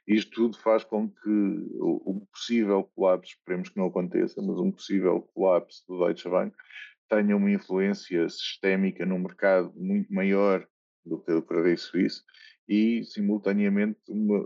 Isto 0.07 0.31
tudo 0.31 0.57
faz 0.57 0.83
com 0.83 1.07
que 1.07 1.29
um 1.29 2.25
possível 2.33 2.89
colapso, 2.95 3.33
esperemos 3.33 3.69
que 3.69 3.77
não 3.77 3.85
aconteça, 3.85 4.41
mas 4.41 4.59
um 4.59 4.71
possível 4.71 5.21
colapso 5.35 5.85
do 5.87 5.99
Deutsche 5.99 6.27
Bank 6.27 6.57
tenha 7.07 7.37
uma 7.37 7.51
influência 7.51 8.27
sistémica 8.29 9.05
no 9.05 9.19
mercado 9.19 9.71
muito 9.75 10.11
maior 10.11 10.67
do 11.05 11.19
que 11.19 11.31
o 11.31 11.43
Credit 11.43 11.79
Suisse 11.79 12.23
e, 12.67 13.03
simultaneamente, 13.03 13.99
uma, 14.09 14.39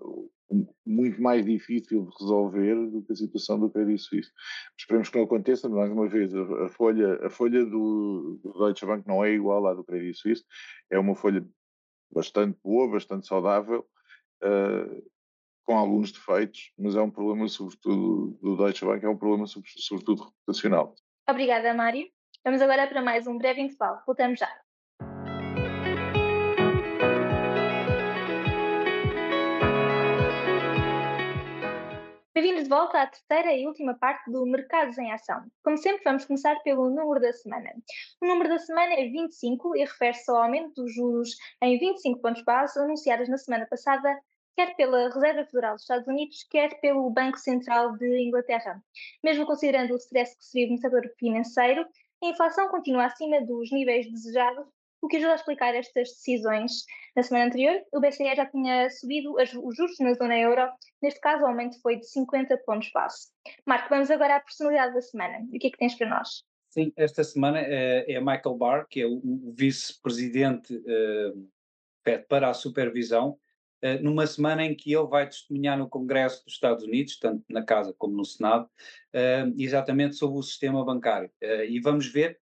um, 0.51 0.67
muito 0.85 1.21
mais 1.21 1.45
difícil 1.45 2.03
de 2.03 2.11
resolver 2.19 2.75
do 2.89 3.01
que 3.01 3.13
a 3.13 3.15
situação 3.15 3.61
do 3.61 3.69
Credit 3.69 4.01
Suisse. 4.01 4.29
Esperemos 4.77 5.07
que 5.07 5.17
não 5.17 5.23
aconteça, 5.23 5.69
mais 5.69 5.89
uma 5.89 6.09
vez, 6.09 6.33
a, 6.35 6.65
a 6.65 6.69
folha, 6.69 7.25
a 7.25 7.29
folha 7.29 7.63
do, 7.63 8.41
do, 8.43 8.53
Deutsche 8.59 8.85
Bank 8.85 9.07
não 9.07 9.23
é 9.23 9.31
igual 9.31 9.65
à 9.67 9.73
do 9.73 9.85
Credit 9.85 10.17
Suisse, 10.17 10.43
é 10.91 10.99
uma 10.99 11.15
folha 11.15 11.47
bastante 12.13 12.57
boa, 12.63 12.91
bastante 12.91 13.27
saudável, 13.27 13.87
uh, 14.43 15.11
com 15.65 15.77
alguns 15.77 16.11
defeitos, 16.11 16.71
mas 16.77 16.95
é 16.95 17.01
um 17.01 17.09
problema, 17.09 17.47
sobretudo, 17.47 18.37
do 18.41 18.57
Deutsche 18.57 18.85
Bank, 18.85 19.03
é 19.03 19.09
um 19.09 19.17
problema, 19.17 19.45
sobretudo, 19.47 20.23
reputacional. 20.25 20.95
Obrigada, 21.29 21.73
Mário. 21.73 22.07
Vamos 22.43 22.61
agora 22.61 22.87
para 22.87 23.01
mais 23.01 23.25
um 23.25 23.37
breve 23.37 23.61
intervalo. 23.61 23.99
Voltamos 24.05 24.39
já. 24.39 24.62
Bem-vindos 32.43 32.65
de 32.65 32.69
volta 32.69 33.01
à 33.01 33.07
terceira 33.07 33.53
e 33.53 33.65
última 33.65 33.93
parte 33.93 34.29
do 34.29 34.45
Mercados 34.45 34.97
em 34.97 35.09
Ação. 35.13 35.45
Como 35.63 35.77
sempre, 35.77 36.03
vamos 36.03 36.25
começar 36.25 36.53
pelo 36.61 36.89
número 36.89 37.21
da 37.21 37.31
semana. 37.31 37.71
O 38.21 38.27
número 38.27 38.49
da 38.49 38.59
semana 38.59 38.95
é 38.95 39.07
25 39.07 39.77
e 39.77 39.79
refere-se 39.79 40.29
ao 40.29 40.43
aumento 40.43 40.73
dos 40.73 40.93
juros 40.93 41.37
em 41.61 41.79
25 41.79 42.19
pontos 42.19 42.43
base 42.43 42.77
anunciados 42.77 43.29
na 43.29 43.37
semana 43.37 43.65
passada, 43.65 44.19
quer 44.57 44.75
pela 44.75 45.07
Reserva 45.07 45.45
Federal 45.45 45.75
dos 45.75 45.83
Estados 45.83 46.05
Unidos, 46.05 46.45
quer 46.49 46.81
pelo 46.81 47.09
Banco 47.11 47.37
Central 47.37 47.95
de 47.95 48.27
Inglaterra. 48.27 48.83
Mesmo 49.23 49.45
considerando 49.45 49.93
o 49.93 49.95
stress 49.97 50.35
que 50.35 50.43
se 50.43 50.59
vive 50.59 50.73
no 50.73 50.79
setor 50.79 51.09
financeiro, 51.17 51.87
a 52.21 52.27
inflação 52.27 52.67
continua 52.67 53.05
acima 53.05 53.39
dos 53.39 53.71
níveis 53.71 54.11
desejados, 54.11 54.67
o 55.03 55.07
que 55.07 55.17
ajuda 55.17 55.33
a 55.33 55.35
explicar 55.35 55.75
estas 55.75 56.07
decisões. 56.07 56.85
Na 57.13 57.21
semana 57.21 57.47
anterior, 57.47 57.75
o 57.93 57.99
BCE 57.99 58.35
já 58.35 58.45
tinha 58.45 58.89
subido 58.89 59.35
os 59.35 59.75
juros 59.75 59.99
na 59.99 60.13
zona 60.13 60.37
euro, 60.39 60.71
neste 61.01 61.19
caso 61.19 61.43
o 61.43 61.47
aumento 61.47 61.79
foi 61.81 61.97
de 61.97 62.07
50 62.07 62.57
pontos 62.65 62.89
base. 62.93 63.27
Marco, 63.65 63.89
vamos 63.89 64.09
agora 64.09 64.37
à 64.37 64.39
personalidade 64.39 64.93
da 64.93 65.01
semana. 65.01 65.45
O 65.53 65.59
que 65.59 65.67
é 65.67 65.69
que 65.69 65.77
tens 65.77 65.95
para 65.95 66.09
nós? 66.09 66.45
Sim, 66.69 66.93
esta 66.95 67.21
semana 67.21 67.59
é, 67.59 68.13
é 68.13 68.19
Michael 68.21 68.55
Barr, 68.55 68.87
que 68.89 69.01
é 69.01 69.05
o, 69.05 69.53
vice-presidente 69.55 70.73
uh, 70.73 71.49
para 72.29 72.49
a 72.49 72.53
supervisão, 72.53 73.37
uh, 73.83 74.01
numa 74.01 74.25
semana 74.25 74.63
em 74.63 74.73
que 74.73 74.91
ele 74.95 75.05
vai 75.05 75.27
testemunhar 75.27 75.77
no 75.77 75.89
Congresso 75.89 76.45
dos 76.45 76.53
Estados 76.53 76.85
Unidos, 76.85 77.19
tanto 77.19 77.43
na 77.49 77.63
Casa 77.63 77.93
como 77.97 78.15
no 78.15 78.23
Senado, 78.23 78.69
exatamente 79.57 80.15
sobre 80.15 80.39
o 80.39 80.41
sistema 80.41 80.83
bancário. 80.83 81.29
E 81.67 81.79
vamos 81.79 82.07
ver 82.07 82.39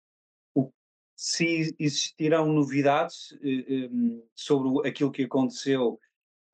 se 1.21 1.75
existirão 1.77 2.53
novidades 2.53 3.37
um, 3.43 4.23
sobre 4.33 4.87
aquilo 4.87 5.11
que 5.11 5.23
aconteceu 5.23 5.99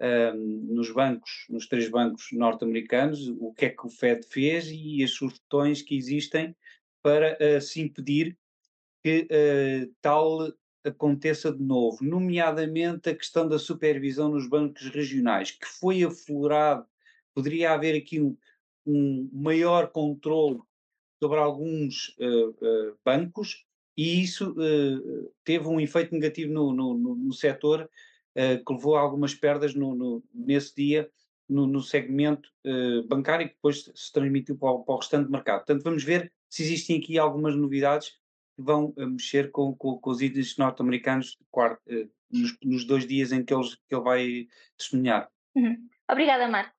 um, 0.02 0.74
nos 0.74 0.92
bancos, 0.92 1.46
nos 1.52 1.68
três 1.68 1.88
bancos 1.88 2.30
norte-americanos, 2.32 3.28
o 3.40 3.54
que 3.54 3.66
é 3.66 3.70
que 3.70 3.86
o 3.86 3.92
Fed 3.92 4.26
fez 4.26 4.66
e 4.72 5.04
as 5.04 5.12
sugestões 5.12 5.84
que 5.84 5.96
existem 5.96 6.56
para 7.04 7.62
se 7.62 7.80
impedir 7.80 8.36
que 9.04 9.28
tal 10.02 10.52
aconteça 10.84 11.52
de 11.52 11.62
novo, 11.62 12.04
nomeadamente 12.04 13.08
a 13.08 13.16
questão 13.16 13.48
da 13.48 13.60
supervisão 13.60 14.30
nos 14.30 14.50
bancos 14.50 14.90
regionais, 14.90 15.52
que 15.52 15.68
foi 15.68 16.04
aflorado, 16.04 16.88
poderia 17.36 17.72
haver 17.72 17.96
aqui 17.96 18.20
um, 18.20 18.36
um 18.84 19.30
maior 19.32 19.92
controle 19.92 20.60
sobre 21.22 21.38
alguns 21.38 22.16
uh, 22.18 22.98
bancos 23.06 23.64
e 23.98 24.22
isso 24.22 24.52
uh, 24.52 25.34
teve 25.44 25.68
um 25.68 25.80
efeito 25.80 26.14
negativo 26.14 26.52
no, 26.52 26.74
no, 26.74 26.94
no, 26.98 27.16
no 27.16 27.34
setor 27.34 27.90
que 28.36 28.74
levou 28.74 28.98
a 28.98 29.00
algumas 29.00 29.34
perdas 29.34 29.74
no, 29.74 30.22
nesse 30.34 30.76
dia 30.76 31.10
no, 31.48 31.82
segmento 31.82 32.50
bancário 33.08 33.46
e 33.46 33.48
que 33.48 33.56
depois 33.56 33.90
se 33.96 34.12
transmitiu 34.12 34.58
para 34.58 34.72
o, 34.72 34.84
para 34.84 34.94
o 34.94 34.98
restante 34.98 35.32
mercado. 35.32 35.60
Portanto, 35.60 35.84
vamos 35.86 36.04
ver 36.04 36.34
se 36.50 36.62
existem 36.62 37.00
aqui 37.00 37.18
algumas 37.18 37.56
novidades 37.56 38.10
que 38.10 38.18
vão 38.62 38.94
mexer 38.98 39.52
com, 39.52 39.74
com, 39.74 39.98
com 39.98 40.10
os 40.10 40.22
índices 40.22 40.58
norte-americanos 40.58 41.38
nos, 42.30 42.58
nos, 42.62 42.84
dois 42.84 43.08
dias 43.08 43.32
em 43.32 43.42
que, 43.42 43.54
eles, 43.54 43.76
que 43.76 43.96
ele 43.96 44.04
vai 44.04 44.48
testemunhar. 44.78 45.30
Uhum. 45.56 45.88
Obrigada, 46.12 46.46
Marco. 46.50 46.76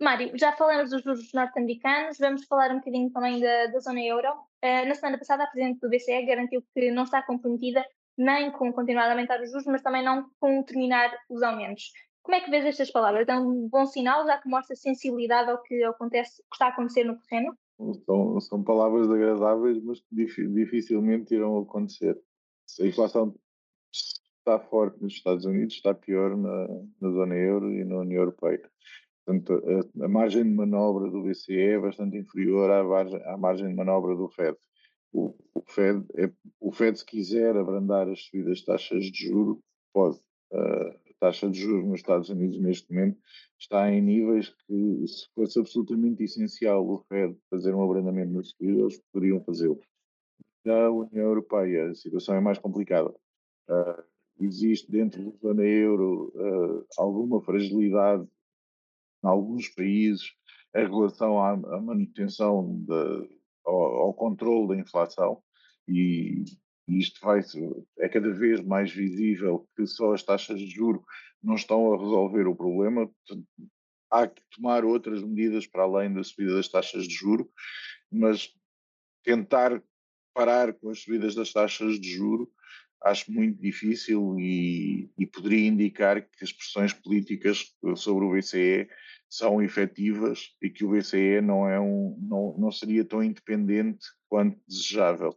Mário, 0.00 0.30
já 0.36 0.52
falamos 0.52 0.90
dos 0.90 1.02
juros 1.02 1.32
norte-americanos, 1.32 2.18
vamos 2.18 2.44
falar 2.44 2.70
um 2.70 2.76
bocadinho 2.76 3.10
também 3.10 3.40
da, 3.40 3.66
da 3.66 3.78
zona 3.80 4.00
euro. 4.02 4.28
Uh, 4.66 4.88
na 4.88 4.96
semana 4.96 5.16
passada, 5.16 5.44
a 5.44 5.46
Presidente 5.46 5.78
do 5.78 5.88
BCE 5.88 6.26
garantiu 6.26 6.60
que 6.74 6.90
não 6.90 7.04
está 7.04 7.22
comprometida 7.22 7.86
nem 8.18 8.50
com 8.50 8.72
continuar 8.72 9.06
a 9.06 9.10
aumentar 9.12 9.40
os 9.40 9.48
juros, 9.48 9.66
mas 9.66 9.80
também 9.80 10.02
não 10.02 10.28
com 10.40 10.60
terminar 10.64 11.16
os 11.30 11.40
aumentos. 11.40 11.92
Como 12.20 12.34
é 12.34 12.40
que 12.40 12.50
vês 12.50 12.64
estas 12.64 12.90
palavras? 12.90 13.28
É 13.28 13.38
um 13.38 13.68
bom 13.68 13.86
sinal, 13.86 14.26
já 14.26 14.38
que 14.38 14.48
mostra 14.48 14.74
sensibilidade 14.74 15.48
ao 15.48 15.62
que, 15.62 15.84
acontece, 15.84 16.42
que 16.42 16.54
está 16.54 16.66
a 16.66 16.68
acontecer 16.70 17.04
no 17.04 17.16
terreno? 17.20 17.56
São, 18.04 18.40
são 18.40 18.64
palavras 18.64 19.08
agradáveis, 19.08 19.80
mas 19.84 20.00
que 20.00 20.16
dificilmente 20.48 21.32
irão 21.32 21.58
acontecer. 21.58 22.20
A 22.80 22.86
inflação 22.86 23.32
está 23.92 24.58
forte 24.58 25.00
nos 25.00 25.12
Estados 25.12 25.44
Unidos, 25.44 25.76
está 25.76 25.94
pior 25.94 26.36
na, 26.36 26.66
na 27.00 27.10
zona 27.10 27.36
euro 27.36 27.70
e 27.70 27.84
na 27.84 27.98
União 27.98 28.22
Europeia. 28.22 28.68
Portanto, 29.26 29.60
a, 29.98 30.04
a, 30.04 30.08
margem 30.08 30.44
de 30.44 30.50
manobra 30.50 31.10
do 31.10 31.24
BCE 31.24 31.58
é 31.58 31.80
bastante 31.80 32.16
inferior 32.16 32.70
à 32.70 32.84
margem, 32.84 33.20
à 33.24 33.36
margem 33.36 33.68
de 33.68 33.74
manobra 33.74 34.14
do 34.14 34.28
FED. 34.28 34.56
O, 35.12 35.34
o, 35.52 35.62
FED 35.66 36.06
é, 36.14 36.30
o 36.60 36.70
FED, 36.70 36.98
se 37.00 37.04
quiser 37.04 37.56
abrandar 37.56 38.08
as 38.08 38.22
subidas 38.22 38.58
de 38.58 38.66
taxas 38.66 39.04
de 39.06 39.26
juros, 39.26 39.58
pode. 39.92 40.20
A 40.52 40.94
taxa 41.18 41.50
de 41.50 41.58
juros 41.58 41.84
nos 41.84 42.00
Estados 42.00 42.28
Unidos, 42.28 42.60
neste 42.60 42.92
momento, 42.92 43.18
está 43.58 43.90
em 43.90 44.00
níveis 44.00 44.50
que, 44.50 45.06
se 45.08 45.26
fosse 45.34 45.58
absolutamente 45.58 46.22
essencial 46.22 46.86
o 46.86 46.98
FED 47.08 47.36
fazer 47.50 47.74
um 47.74 47.82
abrandamento 47.82 48.32
na 48.32 48.42
subida, 48.44 48.82
eles 48.82 49.02
poderiam 49.12 49.42
fazê-lo. 49.42 49.80
Na 50.64 50.88
União 50.90 51.26
Europeia, 51.26 51.90
a 51.90 51.94
situação 51.94 52.36
é 52.36 52.40
mais 52.40 52.58
complicada. 52.58 53.12
Uh, 53.68 54.02
existe 54.40 54.90
dentro 54.90 55.24
da 55.24 55.48
zona 55.48 55.64
euro 55.64 56.32
uh, 56.36 56.86
alguma 56.96 57.40
fragilidade 57.40 58.28
em 59.26 59.28
alguns 59.28 59.68
países 59.68 60.32
em 60.74 60.86
relação 60.86 61.40
à, 61.40 61.52
à 61.52 61.80
manutenção, 61.80 62.84
de, 62.86 63.28
ao, 63.64 63.74
ao, 63.74 64.14
controle 64.14 64.68
da 64.68 64.76
inflação 64.76 65.42
e 65.88 66.44
isto 66.88 67.20
vai 67.20 67.40
é 67.98 68.08
cada 68.08 68.32
vez 68.32 68.60
mais 68.60 68.92
visível 68.92 69.66
que 69.74 69.86
só 69.86 70.12
as 70.12 70.22
taxas 70.22 70.60
de 70.60 70.68
juro 70.68 71.04
não 71.42 71.54
estão 71.54 71.92
a 71.92 71.98
resolver 71.98 72.46
o 72.46 72.54
problema. 72.54 73.10
Há 74.10 74.28
que 74.28 74.40
tomar 74.54 74.84
outras 74.84 75.22
medidas 75.22 75.66
para 75.66 75.82
além 75.82 76.14
da 76.14 76.22
subida 76.22 76.54
das 76.54 76.68
taxas 76.68 77.08
de 77.08 77.14
juro, 77.14 77.50
mas 78.10 78.52
tentar 79.24 79.82
parar 80.32 80.72
com 80.74 80.90
as 80.90 81.00
subidas 81.00 81.34
das 81.34 81.52
taxas 81.52 81.98
de 81.98 82.08
juro 82.08 82.48
acho 83.02 83.30
muito 83.30 83.60
difícil 83.60 84.38
e, 84.38 85.10
e, 85.18 85.26
poderia 85.26 85.68
indicar 85.68 86.22
que 86.22 86.44
as 86.44 86.52
pressões 86.52 86.92
políticas 86.92 87.74
sobre 87.96 88.24
o 88.24 88.32
BCE 88.32 88.88
são 89.28 89.62
efetivas 89.62 90.54
e 90.62 90.70
que 90.70 90.84
o 90.84 90.90
BCE 90.90 91.40
não, 91.40 91.68
é 91.68 91.80
um, 91.80 92.18
não, 92.22 92.56
não 92.58 92.72
seria 92.72 93.04
tão 93.04 93.22
independente 93.22 94.06
quanto 94.28 94.58
desejável. 94.66 95.36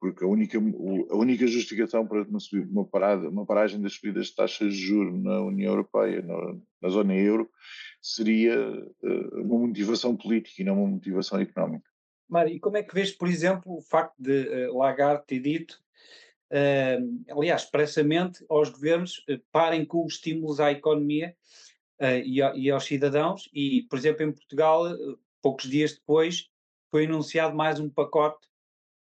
porque 0.00 0.24
a 0.24 0.26
única, 0.26 0.58
a 0.58 1.16
única 1.16 1.46
justificação 1.46 2.06
para 2.06 2.22
uma, 2.22 2.38
uma, 2.70 2.84
parada, 2.84 3.28
uma 3.28 3.46
paragem 3.46 3.80
das 3.80 3.94
subidas 3.94 4.26
de 4.26 4.34
taxas 4.34 4.74
de 4.74 4.80
juros 4.80 5.22
na 5.22 5.40
União 5.42 5.72
Europeia, 5.72 6.22
na, 6.22 6.56
na 6.82 6.88
zona 6.88 7.14
euro, 7.14 7.48
seria 8.00 8.58
uh, 8.58 9.40
uma 9.40 9.66
motivação 9.66 10.16
política 10.16 10.60
e 10.60 10.64
não 10.64 10.82
uma 10.82 10.90
motivação 10.90 11.40
económica. 11.40 11.88
Mário, 12.28 12.52
e 12.52 12.58
como 12.58 12.76
é 12.76 12.82
que 12.82 12.94
vês, 12.94 13.12
por 13.12 13.28
exemplo, 13.28 13.76
o 13.76 13.80
facto 13.80 14.14
de 14.18 14.66
uh, 14.68 14.76
Lagarde 14.76 15.24
ter 15.26 15.38
dito, 15.38 15.78
aliás, 17.30 17.62
expressamente 17.62 18.44
aos 18.48 18.68
governos, 18.68 19.24
parem 19.50 19.84
com 19.84 20.04
os 20.04 20.14
estímulos 20.14 20.60
à 20.60 20.70
economia 20.70 21.34
e, 22.24 22.42
a, 22.42 22.54
e, 22.54 22.70
aos 22.70 22.84
cidadãos, 22.84 23.48
e, 23.54 23.82
por 23.88 23.98
exemplo, 23.98 24.22
em 24.22 24.32
Portugal, 24.32 24.84
poucos 25.40 25.68
dias 25.68 25.94
depois, 25.94 26.50
foi 26.90 27.06
anunciado 27.06 27.56
mais 27.56 27.80
um 27.80 27.88
pacote 27.88 28.46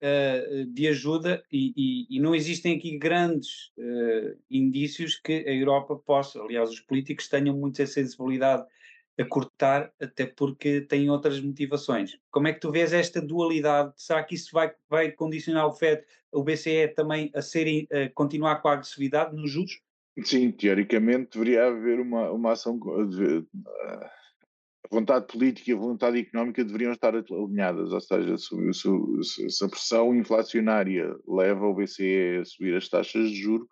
uh, 0.02 0.66
de 0.66 0.88
ajuda 0.88 1.42
e, 1.50 1.72
e, 1.76 2.16
e, 2.16 2.20
não 2.20 2.34
existem 2.34 2.76
aqui 2.76 2.96
grandes 2.98 3.72
uh, 3.78 4.38
indícios 4.50 5.16
que 5.16 5.44
a 5.46 5.52
Europa 5.52 5.96
possa, 5.96 6.40
aliás, 6.40 6.70
os 6.70 6.80
políticos 6.80 7.28
tenham 7.28 7.56
muita 7.56 7.86
sensibilidade 7.86 8.64
a 9.18 9.24
cortar, 9.24 9.92
até 10.00 10.24
porque 10.24 10.80
têm 10.82 11.10
outras 11.10 11.40
motivações. 11.40 12.18
Como 12.30 12.48
é 12.48 12.52
que 12.52 12.60
tu 12.60 12.70
vês 12.70 12.92
esta 12.92 13.20
dualidade? 13.20 13.92
Será 13.96 14.22
que 14.22 14.34
isso 14.34 14.50
vai, 14.52 14.72
vai 14.88 15.10
condicionar 15.12 15.66
o 15.66 15.72
FED, 15.72 16.02
o 16.32 16.42
BCE 16.42 16.88
também 16.88 17.30
a, 17.34 17.42
serem, 17.42 17.86
a 17.92 18.08
continuar 18.10 18.56
com 18.56 18.68
a 18.68 18.72
agressividade 18.72 19.34
nos 19.34 19.50
juros? 19.50 19.80
Sim, 20.24 20.50
teoricamente 20.50 21.30
deveria 21.32 21.66
haver 21.66 22.00
uma, 22.00 22.30
uma 22.30 22.52
ação. 22.52 22.78
De, 23.08 23.44
a 24.90 24.96
vontade 24.96 25.26
política 25.26 25.70
e 25.70 25.74
a 25.74 25.78
vontade 25.78 26.18
económica 26.18 26.64
deveriam 26.64 26.92
estar 26.92 27.14
alinhadas, 27.14 27.92
ou 27.92 28.00
seja, 28.00 28.36
se, 28.36 28.72
se, 28.72 29.50
se, 29.50 29.64
a 29.64 29.68
pressão 29.68 30.14
inflacionária 30.14 31.14
leva 31.28 31.66
o 31.66 31.74
BCE 31.74 32.38
a 32.40 32.44
subir 32.44 32.74
as 32.74 32.88
taxas 32.88 33.30
de 33.30 33.36
juro, 33.36 33.68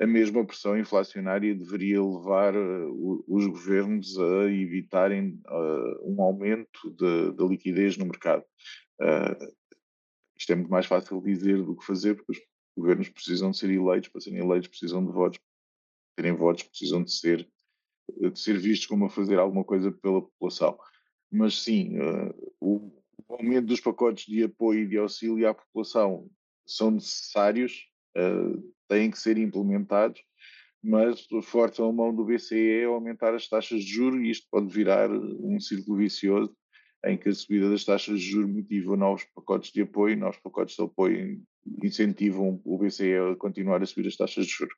a 0.00 0.06
mesma 0.06 0.46
pressão 0.46 0.78
inflacionária 0.78 1.54
deveria 1.54 2.02
levar 2.02 2.56
uh, 2.56 3.24
os 3.28 3.46
governos 3.46 4.16
a 4.18 4.50
evitarem 4.50 5.38
uh, 5.46 6.10
um 6.10 6.22
aumento 6.22 6.90
da 7.36 7.44
liquidez 7.44 7.98
no 7.98 8.06
mercado. 8.06 8.42
Uh, 9.00 9.61
isto 10.42 10.52
é 10.52 10.56
muito 10.56 10.70
mais 10.70 10.86
fácil 10.86 11.20
dizer 11.22 11.62
do 11.62 11.76
que 11.76 11.86
fazer, 11.86 12.16
porque 12.16 12.32
os 12.32 12.40
governos 12.76 13.08
precisam 13.08 13.52
de 13.52 13.58
ser 13.58 13.70
eleitos, 13.70 14.08
para 14.08 14.20
serem 14.20 14.40
eleitos 14.40 14.68
precisam 14.68 15.04
de 15.06 15.12
votos, 15.12 15.38
para 15.38 16.24
terem 16.24 16.36
votos 16.36 16.64
precisam 16.64 17.02
de 17.02 17.12
ser 17.12 17.48
de 18.20 18.38
ser 18.38 18.58
vistos 18.58 18.86
como 18.86 19.04
a 19.04 19.08
fazer 19.08 19.38
alguma 19.38 19.62
coisa 19.64 19.92
pela 19.92 20.20
população. 20.20 20.76
Mas 21.30 21.62
sim, 21.62 21.96
uh, 21.98 22.54
o, 22.60 22.92
aumento 23.28 23.68
dos 23.68 23.80
pacotes 23.80 24.26
de 24.26 24.42
apoio 24.42 24.80
e 24.80 24.88
de 24.88 24.98
auxílio 24.98 25.48
à 25.48 25.54
população 25.54 26.28
são 26.66 26.90
necessários, 26.90 27.86
uh, 28.18 28.74
têm 28.88 29.10
que 29.10 29.18
ser 29.18 29.38
implementados, 29.38 30.20
mas 30.82 31.26
forçam 31.44 31.88
a 31.88 31.92
mão 31.92 32.14
do 32.14 32.24
BCE 32.24 32.82
a 32.84 32.88
aumentar 32.88 33.32
as 33.34 33.48
taxas 33.48 33.84
de 33.84 33.92
juros 33.92 34.20
e 34.20 34.30
isto 34.30 34.48
pode 34.50 34.66
virar 34.66 35.08
um 35.10 35.60
círculo 35.60 35.98
vicioso 35.98 36.54
em 37.04 37.16
que 37.16 37.28
a 37.28 37.34
subida 37.34 37.68
das 37.68 37.84
taxas 37.84 38.20
de 38.20 38.30
juros 38.30 38.50
motiva 38.50 38.96
novos 38.96 39.24
pacotes 39.34 39.72
de 39.72 39.82
apoio, 39.82 40.16
novos 40.16 40.38
pacotes 40.38 40.76
de 40.76 40.82
apoio 40.82 41.42
incentivam 41.82 42.60
o 42.64 42.78
BCE 42.78 43.16
a 43.32 43.36
continuar 43.36 43.82
a 43.82 43.86
subir 43.86 44.08
as 44.08 44.16
taxas 44.16 44.46
de 44.46 44.52
juros. 44.52 44.74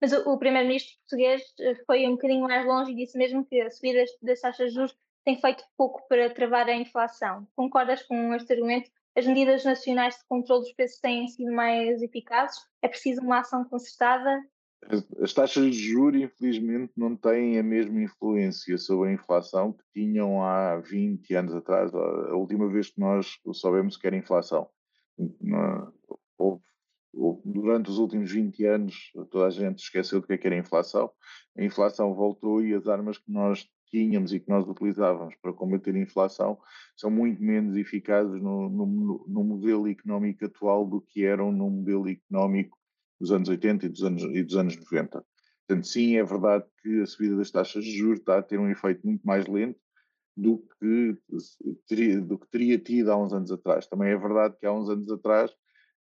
Mas 0.00 0.12
o, 0.12 0.38
primeiro-ministro 0.38 0.96
português 1.00 1.42
eh, 1.60 1.74
foi 1.86 2.06
um 2.06 2.12
bocadinho 2.12 2.42
mais 2.42 2.64
longe 2.64 2.92
e 2.92 2.94
disse 2.94 3.18
mesmo 3.18 3.44
que 3.44 3.60
a 3.60 3.70
subida 3.70 4.04
das 4.22 4.40
taxas 4.40 4.68
de 4.68 4.74
juros 4.74 4.96
tem 5.24 5.40
feito 5.40 5.64
pouco 5.76 6.06
para 6.08 6.30
travar 6.30 6.68
a 6.68 6.76
inflação. 6.76 7.46
Concordas 7.56 8.02
com 8.02 8.32
este 8.34 8.52
argumento? 8.52 8.90
As 9.16 9.26
medidas 9.26 9.64
nacionais 9.64 10.16
de 10.16 10.24
controle 10.26 10.62
dos 10.62 10.72
preços 10.72 11.00
têm 11.00 11.28
sido 11.28 11.52
mais 11.52 12.00
eficazes? 12.00 12.58
É 12.80 12.88
preciso 12.88 13.20
uma 13.20 13.40
ação 13.40 13.64
concertada? 13.64 14.42
As 15.20 15.32
taxas 15.32 15.74
de 15.74 15.80
juros, 15.80 16.20
infelizmente, 16.20 16.92
não 16.96 17.16
têm 17.16 17.58
a 17.58 17.62
mesma 17.62 18.02
influência 18.02 18.76
sobre 18.76 19.10
a 19.10 19.12
inflação 19.12 19.72
que 19.72 19.84
tinham 19.94 20.42
há 20.42 20.76
20 20.80 21.34
anos 21.34 21.54
atrás, 21.54 21.94
a 21.94 22.34
última 22.34 22.68
vez 22.68 22.90
que 22.90 23.00
nós 23.00 23.38
soubemos 23.52 23.96
que 23.96 24.06
era 24.06 24.16
inflação. 24.16 24.68
Durante 27.44 27.90
os 27.90 27.98
últimos 27.98 28.32
20 28.32 28.64
anos 28.64 29.12
toda 29.30 29.46
a 29.46 29.50
gente 29.50 29.78
esqueceu 29.78 30.20
do 30.20 30.26
que, 30.26 30.32
é 30.32 30.38
que 30.38 30.46
era 30.46 30.56
a 30.56 30.60
inflação. 30.60 31.10
A 31.56 31.62
inflação 31.62 32.14
voltou 32.14 32.62
e 32.62 32.74
as 32.74 32.86
armas 32.88 33.18
que 33.18 33.30
nós 33.30 33.68
tínhamos 33.88 34.32
e 34.32 34.40
que 34.40 34.48
nós 34.48 34.66
utilizávamos 34.66 35.34
para 35.36 35.52
combater 35.52 35.94
a 35.94 35.98
inflação 35.98 36.58
são 36.96 37.10
muito 37.10 37.42
menos 37.42 37.76
eficazes 37.76 38.42
no, 38.42 38.68
no, 38.68 39.24
no 39.28 39.44
modelo 39.44 39.86
económico 39.86 40.46
atual 40.46 40.86
do 40.86 41.00
que 41.00 41.24
eram 41.24 41.52
no 41.52 41.70
modelo 41.70 42.08
económico 42.08 42.81
dos 43.22 43.30
anos 43.30 43.48
80 43.48 43.86
e 43.86 43.88
dos 43.88 44.02
anos, 44.02 44.22
e 44.24 44.42
dos 44.42 44.56
anos 44.56 44.76
90. 44.76 45.24
Portanto, 45.66 45.86
sim, 45.86 46.16
é 46.16 46.24
verdade 46.24 46.64
que 46.82 47.00
a 47.00 47.06
subida 47.06 47.36
das 47.36 47.52
taxas 47.52 47.84
de 47.84 47.96
juros 47.96 48.18
está 48.18 48.38
a 48.38 48.42
ter 48.42 48.58
um 48.58 48.68
efeito 48.68 49.06
muito 49.06 49.24
mais 49.24 49.46
lento 49.46 49.78
do 50.36 50.58
que, 50.80 51.16
teria, 51.86 52.20
do 52.20 52.36
que 52.36 52.48
teria 52.48 52.78
tido 52.78 53.12
há 53.12 53.16
uns 53.16 53.32
anos 53.32 53.52
atrás. 53.52 53.86
Também 53.86 54.10
é 54.10 54.16
verdade 54.16 54.56
que 54.58 54.66
há 54.66 54.72
uns 54.72 54.90
anos 54.90 55.08
atrás 55.10 55.54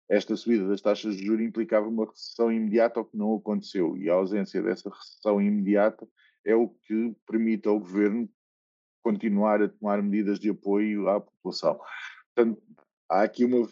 esta 0.09 0.35
subida 0.35 0.67
das 0.67 0.81
taxas 0.81 1.17
de 1.17 1.25
juros 1.25 1.45
implicava 1.45 1.87
uma 1.87 2.05
recessão 2.05 2.51
imediata, 2.51 3.01
o 3.01 3.05
que 3.05 3.17
não 3.17 3.35
aconteceu. 3.35 3.97
E 3.97 4.09
a 4.09 4.13
ausência 4.13 4.63
dessa 4.63 4.89
recessão 4.89 5.41
imediata 5.41 6.07
é 6.45 6.55
o 6.55 6.69
que 6.69 7.13
permite 7.27 7.67
ao 7.67 7.79
governo 7.79 8.29
continuar 9.03 9.61
a 9.61 9.69
tomar 9.69 10.01
medidas 10.01 10.39
de 10.39 10.49
apoio 10.49 11.09
à 11.09 11.19
população. 11.19 11.79
Portanto, 12.33 12.61
há 13.09 13.23
aqui 13.23 13.43
uma, 13.45 13.67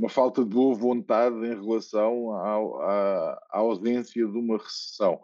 uma 0.00 0.08
falta 0.08 0.42
de 0.42 0.48
boa 0.48 0.74
vontade 0.74 1.36
em 1.36 1.60
relação 1.60 2.32
à, 2.32 2.54
à, 2.54 3.48
à 3.50 3.58
ausência 3.58 4.26
de 4.26 4.38
uma 4.38 4.56
recessão. 4.56 5.20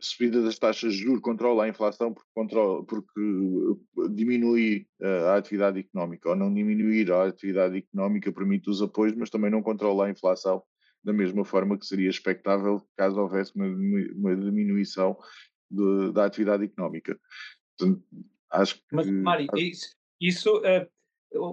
Subida 0.00 0.42
das 0.42 0.58
taxas 0.58 0.94
de 0.94 1.00
juros 1.00 1.20
controla 1.20 1.64
a 1.64 1.68
inflação 1.68 2.14
porque, 2.14 2.30
controla, 2.34 2.82
porque 2.84 3.20
eh, 3.20 4.08
diminui 4.10 4.86
uh, 5.00 5.26
a 5.28 5.36
atividade 5.36 5.78
económica, 5.78 6.30
ou 6.30 6.36
não 6.36 6.52
diminuir 6.52 7.12
a 7.12 7.26
atividade 7.26 7.76
económica 7.76 8.32
permite 8.32 8.70
os 8.70 8.80
apoios, 8.82 9.14
mas 9.14 9.30
também 9.30 9.50
não 9.50 9.62
controla 9.62 10.06
a 10.06 10.10
inflação 10.10 10.62
da 11.02 11.12
mesma 11.12 11.44
forma 11.44 11.78
que 11.78 11.86
seria 11.86 12.08
expectável 12.08 12.82
caso 12.96 13.20
houvesse 13.20 13.52
uma, 13.54 13.66
uma 13.66 14.36
diminuição 14.36 15.16
de, 15.70 16.12
da 16.12 16.24
atividade 16.24 16.64
económica. 16.64 17.18
Portanto, 17.76 18.02
acho 18.50 18.76
que... 18.76 18.82
Mas, 18.92 19.10
Mário, 19.10 19.46
isso, 19.56 19.94
isso 20.20 20.58
uh, 20.58 20.86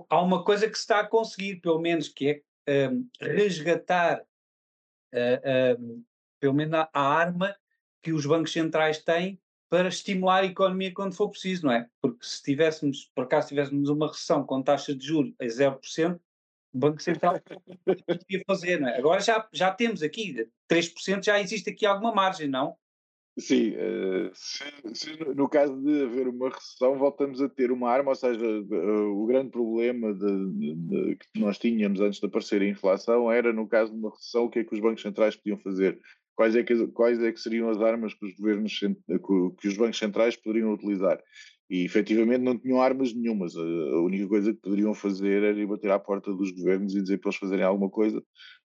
há 0.09 0.21
uma 0.21 0.43
coisa 0.43 0.69
que 0.69 0.75
se 0.75 0.81
está 0.81 0.99
a 0.99 1.07
conseguir, 1.07 1.57
pelo 1.57 1.79
menos, 1.79 2.07
que 2.07 2.43
é 2.67 2.89
um, 2.89 3.07
resgatar 3.19 4.21
uh, 5.13 6.03
pelo 6.39 6.53
menos 6.53 6.73
a, 6.73 6.89
a 6.93 7.01
arma 7.01 7.55
que 8.01 8.11
os 8.11 8.25
bancos 8.25 8.51
centrais 8.51 8.99
têm 8.99 9.39
para 9.69 9.87
estimular 9.87 10.43
a 10.43 10.47
economia 10.47 10.93
quando 10.93 11.15
for 11.15 11.29
preciso, 11.29 11.65
não 11.65 11.71
é? 11.71 11.87
Porque 12.01 12.25
se 12.25 12.43
tivéssemos, 12.43 13.09
por 13.15 13.23
acaso 13.23 13.47
tivéssemos 13.47 13.87
uma 13.87 14.07
recessão 14.07 14.45
com 14.45 14.61
taxa 14.61 14.93
de 14.93 15.05
juros 15.05 15.33
a 15.39 15.45
0%, 15.45 16.19
o 16.73 16.77
Banco 16.77 17.01
Central 17.01 17.39
podia 17.85 18.43
fazer, 18.45 18.81
não 18.81 18.89
é? 18.89 18.97
Agora 18.97 19.21
já, 19.21 19.47
já 19.53 19.71
temos 19.71 20.01
aqui 20.01 20.47
3%, 20.69 21.23
já 21.23 21.39
existe 21.39 21.69
aqui 21.69 21.85
alguma 21.85 22.13
margem, 22.13 22.47
não? 22.47 22.75
Sim, 23.41 23.71
uh, 23.71 24.31
se, 24.33 24.63
se, 24.93 25.33
no 25.35 25.49
caso 25.49 25.75
de 25.81 26.03
haver 26.03 26.27
uma 26.27 26.49
recessão, 26.49 26.97
voltamos 26.97 27.41
a 27.41 27.49
ter 27.49 27.71
uma 27.71 27.89
arma, 27.89 28.11
ou 28.11 28.15
seja, 28.15 28.45
uh, 28.45 29.21
o 29.21 29.25
grande 29.25 29.49
problema 29.49 30.13
de, 30.13 30.51
de, 30.53 30.75
de, 30.75 31.15
que 31.15 31.39
nós 31.39 31.57
tínhamos 31.57 31.99
antes 31.99 32.19
de 32.19 32.25
aparecer 32.25 32.61
a 32.61 32.67
inflação 32.67 33.31
era, 33.31 33.51
no 33.51 33.67
caso 33.67 33.91
de 33.91 33.97
uma 33.97 34.11
recessão, 34.11 34.45
o 34.45 34.49
que 34.49 34.59
é 34.59 34.63
que 34.63 34.73
os 34.73 34.79
bancos 34.79 35.01
centrais 35.01 35.35
podiam 35.35 35.57
fazer? 35.57 35.99
quais 36.41 36.55
é 36.55 36.63
que, 36.63 36.87
quais 36.87 37.21
é 37.21 37.31
que 37.31 37.39
seriam 37.39 37.69
as 37.69 37.79
armas 37.79 38.13
que 38.13 38.25
os 38.25 38.33
governos, 38.35 38.79
que 38.79 39.67
os 39.67 39.77
bancos 39.77 39.99
centrais 39.99 40.35
poderiam 40.35 40.73
utilizar. 40.73 41.21
E 41.69 41.85
efetivamente 41.85 42.41
não 42.41 42.57
tinham 42.57 42.81
armas 42.81 43.13
nenhumas. 43.13 43.55
A, 43.55 44.01
única 44.01 44.27
coisa 44.27 44.51
que 44.51 44.59
poderiam 44.59 44.93
fazer 44.93 45.43
era 45.43 45.59
ir 45.59 45.67
bater 45.67 45.91
à 45.91 45.99
porta 45.99 46.33
dos 46.33 46.51
governos 46.51 46.95
e 46.95 47.01
dizer 47.01 47.19
para 47.19 47.29
eles 47.29 47.39
fazerem 47.39 47.63
alguma 47.63 47.89
coisa, 47.89 48.21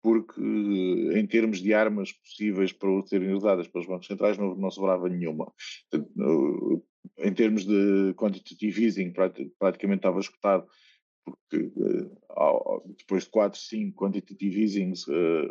porque 0.03 0.41
em 0.41 1.27
termos 1.27 1.61
de 1.61 1.75
armas 1.75 2.13
possíveis 2.13 2.73
para 2.73 2.89
serem 3.07 3.33
usadas 3.33 3.69
pelos 3.69 3.87
bancos 3.87 4.07
centrais 4.07 4.39
não, 4.39 4.55
não 4.55 4.71
sobrava 4.71 5.09
nenhuma. 5.09 5.53
Em 7.19 7.33
termos 7.33 7.65
de 7.65 8.15
quantitative 8.15 8.85
easing, 8.85 9.13
praticamente 9.59 9.99
estava 9.99 10.21
escutado, 10.21 10.67
porque 11.25 11.73
eh, 11.77 12.11
depois 12.97 13.25
de 13.25 13.31
4, 13.31 13.59
5 13.59 14.05
quantitative 14.05 14.63
easings, 14.63 15.05
eh, 15.09 15.49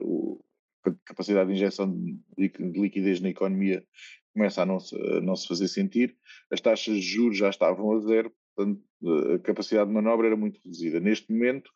capacidade 1.06 1.50
de 1.50 1.56
injeção 1.56 1.92
de 1.92 2.22
liquidez 2.56 3.20
na 3.20 3.30
economia 3.30 3.84
começa 4.34 4.62
a 4.62 4.66
não 4.66 4.80
se, 4.80 4.96
a 4.96 5.22
não 5.22 5.36
se 5.36 5.48
fazer 5.48 5.68
sentir, 5.68 6.16
as 6.52 6.62
taxas 6.62 6.96
de 6.96 7.02
juros 7.02 7.38
já 7.38 7.50
estavam 7.50 7.92
a 7.92 8.00
zero, 8.00 8.32
portanto 8.56 8.82
a 9.34 9.40
capacidade 9.40 9.90
de 9.90 9.94
manobra 9.94 10.28
era 10.28 10.36
muito 10.36 10.60
reduzida. 10.64 11.00
Neste 11.00 11.32
momento, 11.32 11.70
a 11.70 11.72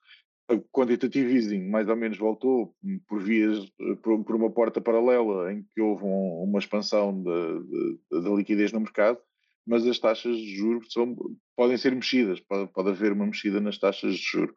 quantitative 0.71 1.33
easing 1.33 1.69
mais 1.69 1.87
ou 1.87 1.95
menos 1.95 2.17
voltou 2.17 2.75
por 3.07 3.21
vias, 3.21 3.71
por, 4.01 4.23
por 4.23 4.35
uma 4.35 4.51
porta 4.51 4.81
paralela 4.81 5.53
em 5.53 5.63
que 5.63 5.81
houve 5.81 6.03
um, 6.03 6.43
uma 6.43 6.59
expansão 6.59 7.23
da 7.23 8.29
liquidez 8.35 8.71
no 8.71 8.79
mercado, 8.79 9.19
mas 9.65 9.85
as 9.85 9.99
taxas 9.99 10.37
de 10.37 10.55
juros 10.55 10.91
são, 10.91 11.15
podem 11.55 11.77
ser 11.77 11.93
mexidas, 11.93 12.39
pode, 12.39 12.71
pode 12.71 12.89
haver 12.89 13.11
uma 13.11 13.25
mexida 13.25 13.61
nas 13.61 13.77
taxas 13.77 14.15
de 14.15 14.23
juros. 14.23 14.55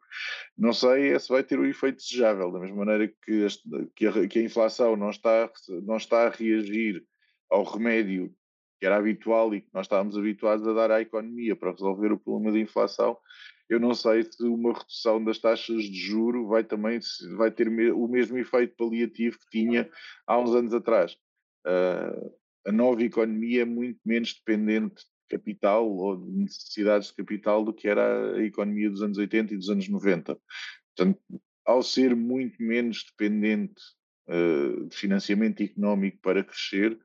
Não 0.57 0.73
sei 0.73 1.17
se 1.19 1.29
vai 1.29 1.43
ter 1.43 1.59
o 1.59 1.65
efeito 1.65 1.97
desejável, 1.97 2.51
da 2.51 2.59
mesma 2.59 2.77
maneira 2.77 3.07
que, 3.23 3.31
este, 3.43 3.69
que, 3.95 4.07
a, 4.07 4.27
que 4.27 4.39
a 4.39 4.43
inflação 4.43 4.95
não 4.95 5.09
está, 5.09 5.49
não 5.83 5.97
está 5.97 6.27
a 6.27 6.31
reagir 6.31 7.03
ao 7.49 7.63
remédio 7.63 8.33
que 8.85 8.87
era 8.87 8.97
habitual 8.97 9.55
e 9.55 9.61
que 9.61 9.69
nós 9.73 9.87
estávamos 9.87 10.15
habituados 10.15 10.67
a 10.67 10.73
dar 10.73 10.91
à 10.91 11.01
economia 11.01 11.55
para 11.55 11.71
resolver 11.71 12.11
o 12.11 12.19
problema 12.19 12.51
da 12.51 12.59
inflação, 12.59 13.17
eu 13.67 13.79
não 13.79 13.95
sei 13.95 14.21
se 14.21 14.43
uma 14.43 14.73
redução 14.73 15.23
das 15.23 15.39
taxas 15.39 15.85
de 15.85 15.97
juro 15.97 16.47
vai 16.47 16.63
também 16.63 16.99
vai 17.35 17.49
ter 17.49 17.67
o 17.67 18.07
mesmo 18.07 18.37
efeito 18.37 18.75
paliativo 18.75 19.39
que 19.39 19.49
tinha 19.49 19.89
há 20.27 20.39
uns 20.39 20.53
anos 20.53 20.71
atrás. 20.71 21.17
Uh, 21.65 22.31
a 22.67 22.71
nova 22.71 23.01
economia 23.01 23.63
é 23.63 23.65
muito 23.65 23.99
menos 24.05 24.35
dependente 24.35 24.97
de 24.97 25.35
capital 25.35 25.89
ou 25.89 26.17
de 26.17 26.31
necessidades 26.31 27.07
de 27.07 27.15
capital 27.15 27.65
do 27.65 27.73
que 27.73 27.87
era 27.87 28.35
a 28.35 28.43
economia 28.43 28.91
dos 28.91 29.01
anos 29.01 29.17
80 29.17 29.51
e 29.51 29.57
dos 29.57 29.69
anos 29.71 29.89
90. 29.89 30.37
Portanto, 30.95 31.19
ao 31.65 31.81
ser 31.81 32.15
muito 32.15 32.61
menos 32.61 33.03
dependente 33.03 33.81
uh, 34.29 34.85
de 34.85 34.95
financiamento 34.95 35.63
económico 35.63 36.19
para 36.21 36.43
crescer, 36.43 36.99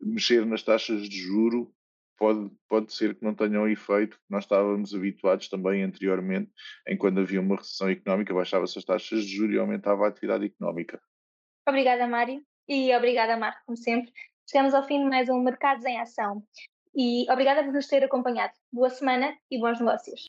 mexer 0.00 0.46
nas 0.46 0.62
taxas 0.62 1.08
de 1.08 1.18
juro 1.18 1.72
pode, 2.16 2.50
pode 2.68 2.92
ser 2.92 3.14
que 3.14 3.24
não 3.24 3.34
tenham 3.34 3.68
efeito 3.68 4.16
que 4.16 4.24
nós 4.28 4.44
estávamos 4.44 4.94
habituados 4.94 5.48
também 5.48 5.82
anteriormente, 5.82 6.52
em 6.86 6.96
quando 6.96 7.20
havia 7.20 7.40
uma 7.40 7.56
recessão 7.56 7.88
económica, 7.88 8.34
baixava-se 8.34 8.78
as 8.78 8.84
taxas 8.84 9.24
de 9.24 9.36
juros 9.36 9.54
e 9.54 9.58
aumentava 9.58 10.04
a 10.04 10.08
atividade 10.08 10.44
económica. 10.44 11.00
Obrigada, 11.66 12.06
Mário, 12.06 12.42
e 12.68 12.94
obrigada, 12.94 13.36
Marco, 13.36 13.60
como 13.64 13.76
sempre. 13.76 14.12
Chegamos 14.48 14.74
ao 14.74 14.86
fim 14.86 14.98
de 15.02 15.08
mais 15.08 15.28
um 15.28 15.40
Mercados 15.42 15.84
em 15.84 15.98
Ação. 16.00 16.42
E 16.94 17.30
obrigada 17.30 17.62
por 17.62 17.72
nos 17.72 17.86
ter 17.86 18.02
acompanhado. 18.04 18.52
Boa 18.72 18.90
semana 18.90 19.36
e 19.50 19.58
bons 19.58 19.78
negócios. 19.78 20.28